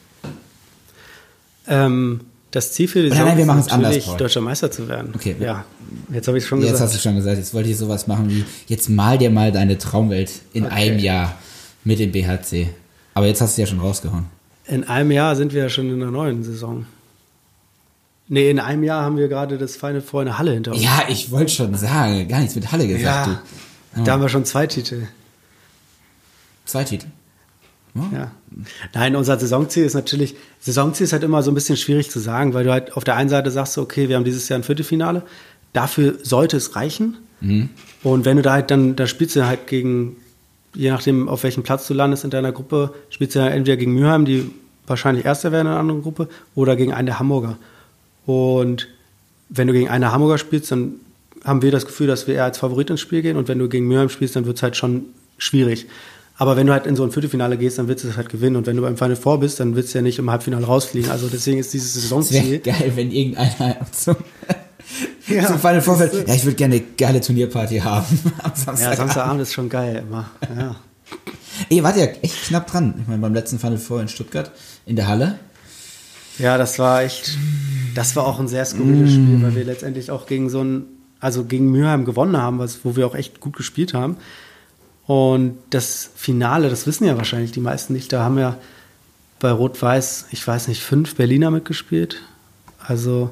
[1.66, 4.16] Ähm, das Ziel für die Saison nein, wir ist anders, natürlich, Paul.
[4.16, 5.12] deutscher Meister zu werden.
[5.14, 5.36] Okay.
[5.38, 5.64] Ja,
[6.12, 6.88] jetzt habe ich schon Jetzt gesagt.
[6.92, 9.78] hast du schon gesagt, jetzt wollte ich sowas machen wie, jetzt mal dir mal deine
[9.78, 10.74] Traumwelt in Okay.
[10.74, 11.36] einem Jahr
[11.84, 12.70] mit dem BHC.
[13.14, 14.24] Aber jetzt hast du ja schon rausgehauen.
[14.66, 16.86] In einem Jahr sind wir ja schon in der neuen Saison.
[18.28, 19.76] Nee, in einem Jahr haben wir gerade das
[20.20, 20.82] in der Halle hinter uns.
[20.82, 23.42] Ja, ich wollte schon sagen, gar nichts mit Halle gesagt, Ja,
[23.96, 24.02] du.
[24.04, 25.06] da haben wir schon zwei Titel.
[26.64, 27.06] Zwei Titel.
[27.94, 28.30] Ja.
[28.94, 32.54] Nein, unser Saisonziel ist natürlich, Saisonziel ist halt immer so ein bisschen schwierig zu sagen,
[32.54, 35.22] weil du halt auf der einen Seite sagst, okay, wir haben dieses Jahr ein Viertelfinale,
[35.72, 37.16] dafür sollte es reichen.
[38.02, 40.16] Und wenn du da halt dann, da spielst du halt gegen,
[40.74, 43.94] je nachdem, auf welchem Platz du landest in deiner Gruppe, spielst du ja entweder gegen
[43.94, 44.50] Mülheim, die
[44.86, 47.56] wahrscheinlich Erster werden in einer anderen Gruppe, oder gegen einen der Hamburger.
[48.26, 48.88] Und
[49.48, 50.96] wenn du gegen einen der Hamburger spielst, dann
[51.44, 53.36] haben wir das Gefühl, dass wir eher als Favorit ins Spiel gehen.
[53.36, 55.06] Und wenn du gegen Mülheim spielst, dann wird es halt schon
[55.38, 55.86] schwierig.
[56.40, 58.56] Aber wenn du halt in so ein Viertelfinale gehst, dann willst du es halt gewinnen.
[58.56, 61.10] Und wenn du beim Final Four bist, dann willst du ja nicht im Halbfinale rausfliegen.
[61.10, 62.60] Also deswegen ist dieses Saisonziel.
[62.60, 64.16] geil, wenn irgendeiner zum,
[65.28, 68.06] Ja, zum Final das ist- ja, ich würde gerne eine geile Turnierparty haben
[68.42, 68.90] am Samstag.
[68.90, 70.30] Ja, Samstagabend ist schon geil immer.
[70.58, 70.76] Ja.
[71.68, 72.94] Ihr wart ja echt knapp dran.
[73.02, 74.50] Ich meine, beim letzten Final Four in Stuttgart
[74.86, 75.38] in der Halle.
[76.38, 77.36] ja, das war echt,
[77.94, 80.84] das war auch ein sehr skurriles Spiel, weil wir letztendlich auch gegen so ein,
[81.20, 84.16] also gegen Mülheim gewonnen haben, was, wo wir auch echt gut gespielt haben.
[85.10, 88.56] Und das Finale, das wissen ja wahrscheinlich die meisten nicht, da haben ja
[89.40, 92.22] bei Rot-Weiß, ich weiß nicht, fünf Berliner mitgespielt.
[92.78, 93.30] Also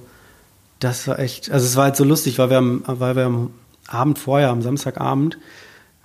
[0.80, 3.50] das war echt, also es war halt so lustig, weil wir am, weil wir am
[3.86, 5.38] Abend vorher, am Samstagabend,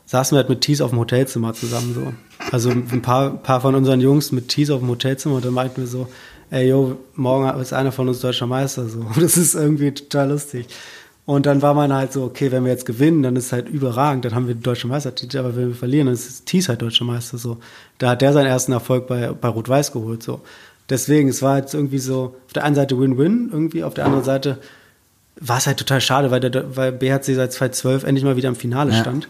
[0.05, 2.13] saßen wir halt mit Tees auf dem Hotelzimmer zusammen so.
[2.51, 5.81] Also ein paar, paar von unseren Jungs mit Tees auf dem Hotelzimmer und dann meinten
[5.81, 6.07] wir so,
[6.51, 9.07] ey yo, morgen ist einer von uns deutscher Meister so.
[9.19, 10.67] Das ist irgendwie total lustig.
[11.25, 13.69] Und dann war man halt so, okay, wenn wir jetzt gewinnen, dann ist es halt
[13.69, 16.81] überragend, dann haben wir den deutschen Meistertitel, aber wenn wir verlieren, dann ist Tees halt
[16.81, 17.59] deutscher Meister so.
[17.97, 20.41] Da hat der seinen ersten Erfolg bei, bei Rot-Weiß geholt so.
[20.89, 24.25] Deswegen, es war jetzt irgendwie so, auf der einen Seite Win-Win irgendwie, auf der anderen
[24.25, 24.59] Seite
[25.39, 28.55] war es halt total schade, weil, der, weil BHC seit 2012 endlich mal wieder im
[28.55, 28.99] Finale Ja.
[28.99, 29.29] stand.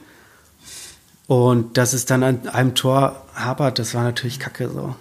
[1.27, 4.95] Und dass es dann an einem Tor hapert, das war natürlich kacke so.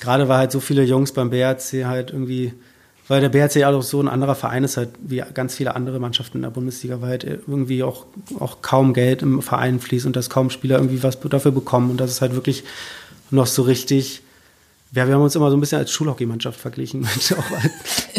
[0.00, 2.54] Gerade weil halt so viele Jungs beim BHC halt irgendwie,
[3.08, 6.38] weil der BHC auch so ein anderer Verein ist, halt wie ganz viele andere Mannschaften
[6.38, 8.06] in der Bundesliga, weil halt irgendwie auch,
[8.38, 11.98] auch kaum Geld im Verein fließt und dass kaum Spieler irgendwie was dafür bekommen und
[11.98, 12.64] das ist halt wirklich
[13.30, 14.22] noch so richtig.
[14.92, 17.04] Ja, wir haben uns immer so ein bisschen als Schulhockeymannschaft verglichen.
[17.38, 17.44] Auch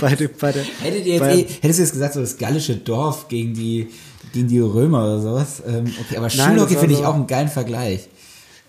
[0.02, 2.38] bei, bei, bei der, Hättet ihr jetzt bei, eh, hättest du jetzt gesagt, so das
[2.38, 3.88] gallische Dorf gegen die,
[4.34, 5.64] gegen die Römer oder sowas?
[5.68, 8.08] Ähm, okay, aber Schulhockey finde ich so- auch einen geilen Vergleich.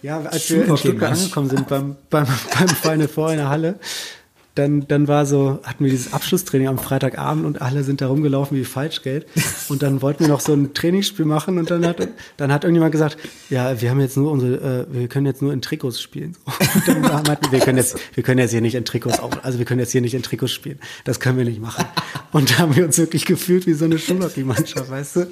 [0.03, 2.27] Ja, als wir in Stuttgart angekommen sind beim, beim,
[2.59, 3.79] beim Final Four in der Halle,
[4.57, 8.57] dann, dann war so, hatten wir dieses Abschlusstraining am Freitagabend und alle sind da rumgelaufen
[8.57, 9.27] wie Falschgeld.
[9.69, 12.93] Und dann wollten wir noch so ein Trainingsspiel machen und dann hat, dann hat irgendjemand
[12.93, 13.17] gesagt,
[13.49, 16.37] ja, wir haben jetzt nur unsere, äh, wir können jetzt nur in Trikots spielen.
[16.75, 19.59] Und dann meinten wir, können jetzt, wir können jetzt hier nicht in Trikots auf, also
[19.59, 20.81] wir können jetzt hier nicht in Trikots spielen.
[21.05, 21.85] Das können wir nicht machen.
[22.33, 25.27] Und da haben wir uns wirklich gefühlt wie so eine Schulhockey-Mannschaft, weißt du?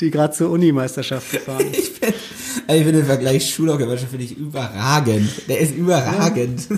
[0.00, 1.78] Die gerade zur Unimeisterschaft gefahren ist.
[1.78, 2.14] Ich finde
[2.66, 5.30] also find den Vergleich Schulhockey-Mannschaft finde ich überragend.
[5.48, 6.68] Der ist überragend.
[6.70, 6.76] Ja,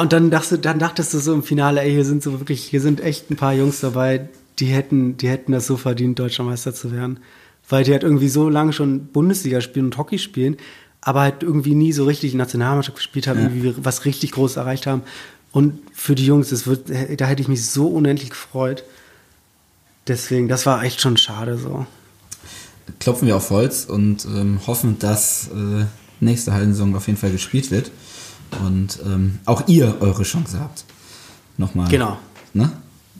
[0.00, 2.64] und dann dachtest, du, dann dachtest du so im Finale, ey, hier sind so wirklich,
[2.64, 6.44] hier sind echt ein paar Jungs dabei, die hätten, die hätten das so verdient, deutscher
[6.44, 7.20] Meister zu werden.
[7.68, 10.56] Weil die halt irgendwie so lange schon Bundesliga spielen und Hockey spielen,
[11.00, 13.46] aber halt irgendwie nie so richtig Nationalmannschaft gespielt haben, Ja.
[13.46, 15.02] irgendwie was richtig Großes erreicht haben.
[15.52, 18.84] Und für die Jungs, das wird, da hätte ich mich so unendlich gefreut.
[20.06, 21.86] Deswegen, das war echt schon schade so.
[23.00, 25.84] Klopfen wir auf Holz und ähm, hoffen, dass äh,
[26.20, 27.90] nächste Hallensaison auf jeden Fall gespielt wird.
[28.64, 30.84] Und ähm, auch ihr eure Chance habt.
[31.58, 31.88] Nochmal.
[31.88, 32.18] Genau.
[32.54, 32.70] Ne?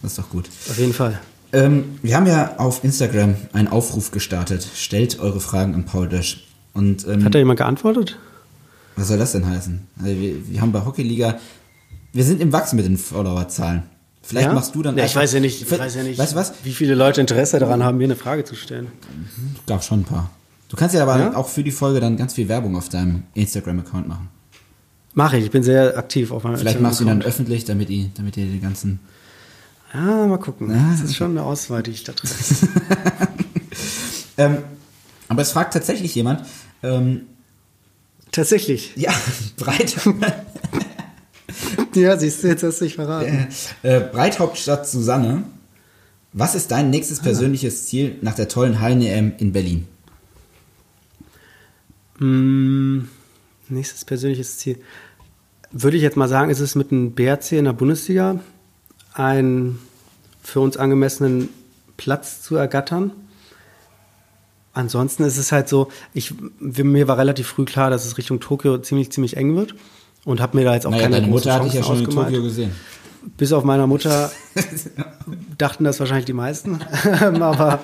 [0.02, 0.48] Das ist doch gut.
[0.68, 1.18] Auf jeden Fall.
[1.52, 4.66] Ähm, wir haben ja auf Instagram einen Aufruf gestartet.
[4.74, 6.46] Stellt eure Fragen an Paul Dösch.
[6.74, 8.18] Und ähm, Hat da jemand geantwortet?
[8.98, 9.86] was soll das denn heißen?
[10.02, 11.38] Also wir, wir haben bei Hockeyliga,
[12.14, 13.82] wir sind im Wachsen mit den Followerzahlen.
[14.22, 14.54] Vielleicht Ja?
[14.54, 16.52] machst du dann Ja, ich weiß ja nicht, ich weiß ja nicht, Weißt du was?
[16.64, 18.88] wie viele Leute Interesse daran haben, mir eine Frage zu stellen.
[19.66, 20.30] Gab schon ein paar.
[20.68, 21.36] Du kannst ja aber Ja?
[21.36, 24.28] auch für die Folge dann ganz viel Werbung auf deinem Instagram-Account machen.
[25.16, 27.88] Mache ich, ich bin sehr aktiv auf meinem Vielleicht machst du ihn dann öffentlich, damit
[27.88, 29.00] ihr, damit ihr die ganzen.
[29.94, 30.70] Ja, mal gucken.
[30.70, 30.90] Ja.
[30.92, 32.68] Das ist schon eine Auswahl, die ich da treffe.
[34.38, 34.58] Ähm,
[35.28, 36.46] aber es fragt tatsächlich jemand,
[36.82, 37.22] ähm,
[38.32, 38.92] Tatsächlich.
[38.94, 39.10] ja,
[39.56, 39.96] breit,
[41.94, 43.48] Ja, siehst du, jetzt hast du dich verraten.
[43.82, 45.44] äh, Breithauptstadt Susanne,
[46.34, 49.88] was ist dein nächstes persönliches Ziel nach der tollen Hallen-EM in Berlin?
[52.18, 53.08] Mm,
[53.70, 54.78] nächstes persönliches Ziel.
[55.72, 58.40] Würde ich jetzt mal sagen, ist es mit einem BRC in der Bundesliga
[59.12, 59.78] einen
[60.42, 61.48] für uns angemessenen
[61.96, 63.12] Platz zu ergattern.
[64.74, 68.78] ansonsten ist es halt so, ich, mir war relativ früh klar, dass es Richtung Tokio
[68.78, 69.74] ziemlich, ziemlich eng wird
[70.24, 72.06] und habe mir da jetzt auch Naja, keine deine Mutter hatte ich ja schon in
[72.06, 72.28] ausgemalt.
[72.28, 72.72] Tokio gesehen.
[73.38, 74.30] Bis auf meiner Mutter
[75.58, 76.80] dachten das wahrscheinlich die meisten.
[77.40, 77.80] Aber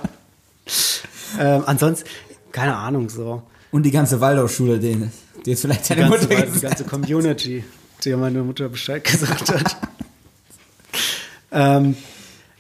[1.41, 2.09] ähm, ansonsten,
[2.53, 3.43] keine Ahnung, so.
[3.73, 5.11] Und die ganze Waldorfschule, den,
[5.45, 7.65] die jetzt vielleicht Die deine Mutter die gesagt ganze Community,
[8.05, 9.77] die meine Mutter Bescheid gesagt hat.
[11.51, 11.97] ähm,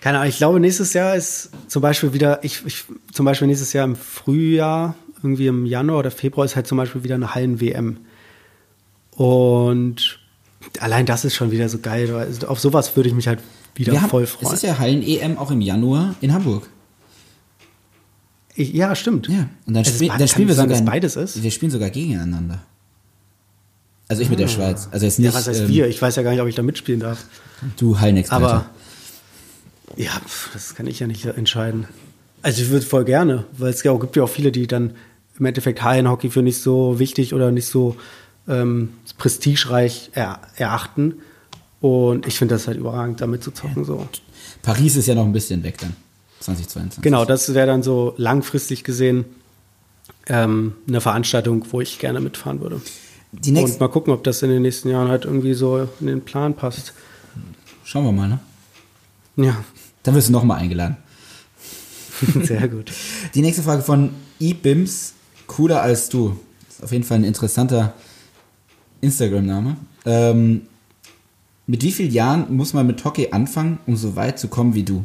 [0.00, 3.72] keine Ahnung, ich glaube, nächstes Jahr ist zum Beispiel wieder, ich, ich zum Beispiel nächstes
[3.72, 7.98] Jahr im Frühjahr, irgendwie im Januar oder Februar ist halt zum Beispiel wieder eine Hallen-WM.
[9.12, 10.18] Und
[10.80, 12.12] allein das ist schon wieder so geil.
[12.14, 13.40] Also auf sowas würde ich mich halt
[13.74, 14.54] wieder haben, voll es freuen.
[14.54, 16.68] ist ja Hallen-EM auch im Januar in Hamburg.
[18.54, 19.28] Ich, ja, stimmt.
[19.28, 19.48] Ja.
[19.66, 20.82] Und dann, spiel, dann spielen wir kann sogar.
[20.84, 21.42] beides ist.
[21.42, 22.60] Wir spielen sogar gegeneinander.
[24.08, 24.88] Also ich mit der Schweiz.
[24.90, 25.88] Also jetzt nicht Ja, was heißt ähm, wir?
[25.88, 27.24] Ich weiß ja gar nicht, ob ich da mitspielen darf.
[27.78, 28.44] du Hallenexperte.
[28.44, 28.66] Aber
[29.96, 30.10] ja,
[30.52, 31.86] das kann ich ja nicht entscheiden.
[32.42, 34.92] Also ich würde voll gerne, weil es ja auch, gibt ja auch viele, die dann
[35.38, 37.96] im Endeffekt Hallenhockey für nicht so wichtig oder nicht so
[38.48, 41.14] ähm, prestigereich er, erachten.
[41.80, 43.84] Und ich finde das halt überragend, damit zu zocken.
[43.84, 44.06] So.
[44.62, 45.96] Paris ist ja noch ein bisschen weg dann.
[46.42, 47.02] 2022.
[47.02, 49.24] Genau, das wäre dann so langfristig gesehen
[50.26, 52.80] ähm, eine Veranstaltung, wo ich gerne mitfahren würde.
[53.32, 56.20] Die Und mal gucken, ob das in den nächsten Jahren halt irgendwie so in den
[56.20, 56.92] Plan passt.
[57.84, 58.40] schauen wir mal, ne?
[59.36, 59.64] Ja,
[60.02, 60.96] Dann wirst du nochmal eingeladen.
[62.42, 62.92] sehr gut.
[63.34, 65.14] Die nächste Frage von eBims,
[65.46, 66.38] cooler als du.
[66.66, 67.94] Das ist auf jeden Fall ein interessanter
[69.00, 69.76] Instagram-Name.
[70.04, 70.62] Ähm,
[71.66, 74.82] mit wie vielen Jahren muss man mit Hockey anfangen, um so weit zu kommen wie
[74.82, 75.04] du?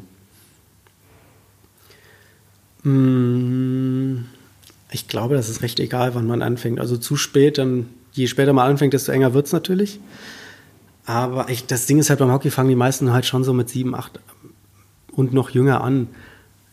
[2.88, 4.26] Mm,
[4.92, 6.80] Ich glaube, das ist recht egal, wann man anfängt.
[6.80, 10.00] Also zu spät, dann je später man anfängt, desto enger wird's natürlich.
[11.06, 13.70] Aber ich, das Ding ist halt beim Hockey fangen die meisten halt schon so mit
[13.70, 14.20] sieben, acht
[15.12, 16.08] und noch jünger an.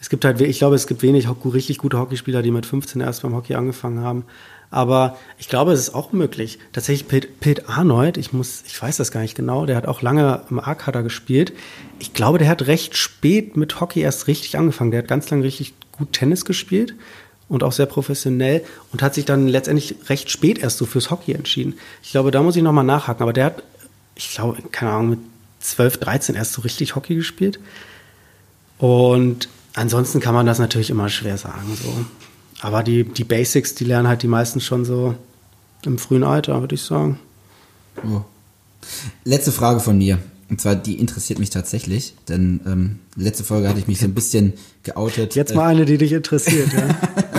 [0.00, 3.22] Es gibt halt, ich glaube, es gibt wenig richtig gute Hockeyspieler, die mit 15 erst
[3.22, 4.24] beim Hockey angefangen haben.
[4.70, 6.58] Aber ich glaube, es ist auch möglich.
[6.72, 10.42] Tatsächlich, Pete, Arnold, ich muss, ich weiß das gar nicht genau, der hat auch lange
[10.50, 11.52] im A-Kader gespielt.
[11.98, 14.90] Ich glaube, der hat recht spät mit Hockey erst richtig angefangen.
[14.90, 16.94] Der hat ganz lange richtig gut Tennis gespielt
[17.48, 21.32] und auch sehr professionell und hat sich dann letztendlich recht spät erst so fürs Hockey
[21.32, 21.74] entschieden.
[22.02, 23.22] Ich glaube, da muss ich nochmal nachhaken.
[23.22, 23.62] Aber der hat,
[24.14, 25.18] ich glaube, keine Ahnung, mit
[25.60, 27.60] 12, 13 erst so richtig Hockey gespielt.
[28.78, 31.78] Und ansonsten kann man das natürlich immer schwer sagen.
[31.80, 32.04] So.
[32.64, 35.14] Aber die, die Basics, die lernen halt die meisten schon so
[35.84, 37.18] im frühen Alter, würde ich sagen.
[38.02, 38.22] Oh.
[39.24, 40.18] Letzte Frage von mir.
[40.48, 44.14] Und zwar, die interessiert mich tatsächlich, denn ähm, letzte Folge hatte ich mich so ein
[44.14, 45.34] bisschen geoutet.
[45.34, 46.72] Jetzt Äh, mal eine, die dich interessiert.
[46.72, 46.88] ja.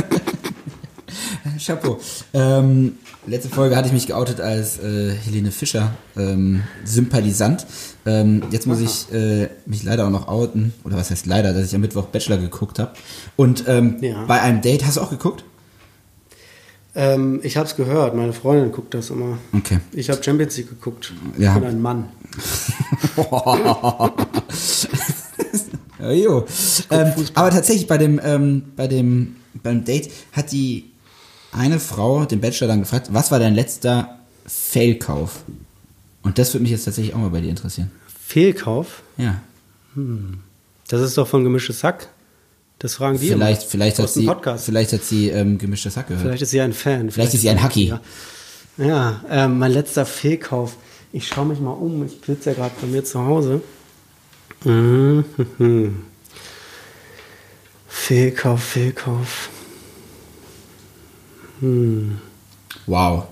[1.65, 1.99] Chapeau.
[2.33, 2.97] Ähm,
[3.27, 7.65] letzte Folge hatte ich mich geoutet als äh, Helene Fischer ähm, Sympathisant.
[8.05, 11.65] Ähm, jetzt muss ich äh, mich leider auch noch outen, oder was heißt leider, dass
[11.67, 12.91] ich am Mittwoch Bachelor geguckt habe.
[13.35, 14.25] Und ähm, Ja.
[14.25, 15.43] bei einem Date, hast du auch geguckt?
[16.97, 19.37] ähm, ich habe es gehört, meine Freundin guckt das immer.
[19.53, 19.79] Okay.
[19.91, 21.13] Ich habe Champions League geguckt.
[21.37, 21.53] Ja.
[21.55, 22.05] Ich bin ein Mann.
[25.99, 26.45] Jo.
[26.91, 30.91] Ähm, aber tatsächlich bei dem, ähm, bei dem, beim Date hat die
[31.55, 35.43] eine Frau den Bachelor dann gefragt, was war dein letzter Failkauf?
[36.21, 37.91] Und das würde mich jetzt tatsächlich auch mal bei dir interessieren.
[38.27, 39.41] Fehlkauf, Ja.
[40.87, 42.09] das ist doch von gemischtes Sack.
[42.79, 43.69] Das fragen die Vielleicht, immer.
[43.71, 46.23] vielleicht hat sie, vielleicht hat sie ähm, gemischtes Hack gehört.
[46.25, 47.09] Vielleicht ist sie ein Fan.
[47.09, 47.85] Vielleicht ist sie ein Hacky.
[47.87, 48.01] Ja,
[48.77, 50.75] ja ähm, mein letzter Fehlkauf.
[51.13, 52.05] Ich schaue mich mal um.
[52.05, 53.61] Ich sitze ja gerade bei mir zu Hause.
[54.65, 55.23] Mhm.
[57.87, 59.49] Fehlkauf, Fehlkauf.
[62.85, 63.23] Wow.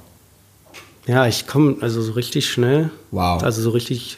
[1.05, 2.89] Ja, ich komme also so richtig schnell.
[3.11, 3.43] Wow.
[3.43, 4.17] Also so richtig.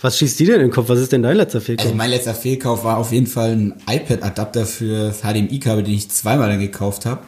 [0.00, 0.88] Was schießt die denn in den Kopf?
[0.90, 1.86] Was ist denn dein letzter Fehlkauf?
[1.86, 6.50] Also mein letzter Fehlkauf war auf jeden Fall ein iPad-Adapter für HDMI-Kabel, den ich zweimal
[6.50, 7.22] dann gekauft habe.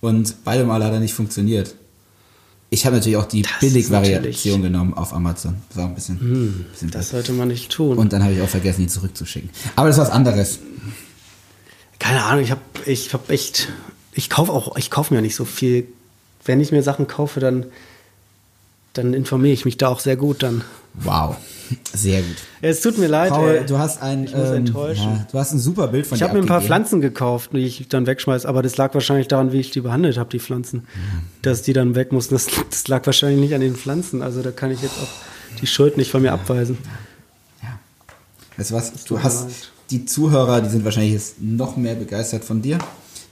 [0.00, 1.74] Und beide Male hat er nicht funktioniert.
[2.70, 5.56] Ich habe natürlich auch die Billig-Variation genommen auf Amazon.
[5.68, 7.10] Das war ein bisschen, bisschen das das.
[7.10, 7.98] sollte man nicht tun.
[7.98, 9.50] Und dann habe ich auch vergessen, ihn zurückzuschicken.
[9.76, 10.58] Aber das ist was anderes.
[11.98, 13.68] Keine Ahnung, ich habe ich hab echt,
[14.14, 15.86] ich kaufe auch, ich kaufe mir nicht so viel.
[16.44, 17.66] Wenn ich mir Sachen kaufe, dann,
[18.92, 20.62] dann informiere ich mich da auch sehr gut dann.
[20.94, 21.36] Wow.
[21.94, 22.36] Sehr gut.
[22.60, 23.66] Es tut mir leid, Paul, ey.
[23.66, 25.02] du hast ein, Ich muss ähm, enttäuschen.
[25.02, 26.60] ja, du hast ein super Bild von Ich dir habe mir ein paar.
[26.60, 30.18] Pflanzen gekauft, die ich dann wegschmeiße, aber das lag wahrscheinlich daran, wie ich die behandelt
[30.18, 30.86] habe, die Pflanzen.
[31.42, 32.34] Dass die dann weg mussten.
[32.34, 34.22] Das, das lag wahrscheinlich nicht an den Pflanzen.
[34.22, 36.78] Also da kann ich jetzt auch die Schuld nicht von mir abweisen.
[38.56, 39.04] Weißt du was?
[39.04, 39.72] Du hast leid.
[39.90, 42.78] die Zuhörer, die sind wahrscheinlich jetzt noch mehr begeistert von dir.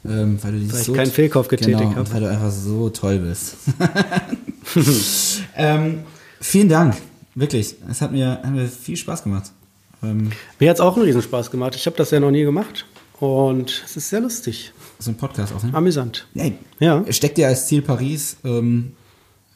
[0.04, 2.12] Ähm, weil du Weil ich so keinen Fehlkauf getätigt genau, habe.
[2.12, 3.56] weil du einfach so toll bist.
[5.56, 6.00] ähm,
[6.40, 6.96] vielen Dank.
[7.34, 7.76] Wirklich.
[7.88, 9.52] Es hat mir, hat mir viel Spaß gemacht.
[10.02, 11.74] Ähm, Mir hat es auch einen Riesenspaß gemacht.
[11.76, 12.86] Ich habe das ja noch nie gemacht.
[13.20, 14.72] Und es ist sehr lustig.
[14.98, 15.76] so einen Podcast aufnehmen?
[15.76, 16.26] Amüsant.
[16.34, 17.04] Hey, Ja.
[17.10, 18.94] Steckt ihr als Ziel Paris ähm,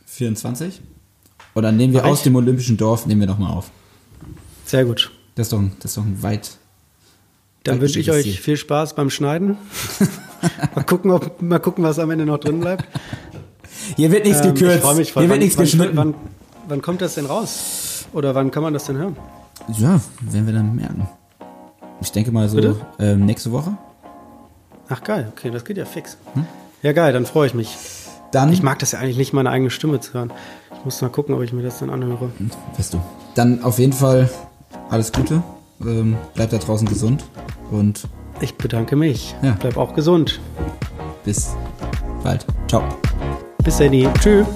[0.06, 0.80] 24?
[1.54, 3.70] Oder nehmen wir Mach aus dem Olympischen Dorf, nehmen wir doch mal auf.
[4.66, 5.10] Sehr gut.
[5.34, 6.58] Das ist doch ein, das ist doch ein weit.
[7.66, 9.56] Dann wünsche ich euch viel Spaß beim Schneiden.
[10.74, 12.84] mal, gucken, ob, mal gucken, was am Ende noch drin bleibt.
[13.96, 14.76] Hier wird nichts Ähm, gekürzt.
[14.76, 15.22] Ich freue mich voll.
[15.22, 15.96] Hier wird Wann- nichts wann, geschnitten.
[15.96, 16.14] Wann,
[16.68, 18.06] wann kommt das denn raus?
[18.12, 19.16] Oder wann kann man das denn hören?
[19.76, 21.08] Ja, werden wir dann merken.
[22.00, 23.76] Ich denke mal so ähm, nächste Woche.
[24.88, 26.16] Ach geil, okay, das geht ja fix.
[26.82, 27.76] Ja geil, dann freue ich mich.
[28.32, 30.30] Dann Ich mag das ja eigentlich nicht, meine eigene Stimme zu hören.
[30.78, 32.30] Ich muss mal gucken, ob ich mir das dann anhöre.
[32.76, 33.00] Weißt du.
[33.34, 34.28] Dann auf jeden Fall
[34.90, 35.42] alles Gute.
[35.82, 37.24] Ähm, bleibt da draußen gesund
[37.70, 38.08] und.
[38.40, 39.34] Ich bedanke mich.
[39.42, 39.56] Ja.
[39.58, 40.40] Bleib auch gesund.
[41.24, 41.56] Bis
[42.22, 42.44] bald.
[42.68, 42.82] Ciao.
[43.64, 44.12] Bis dann.
[44.20, 44.46] Tschüss.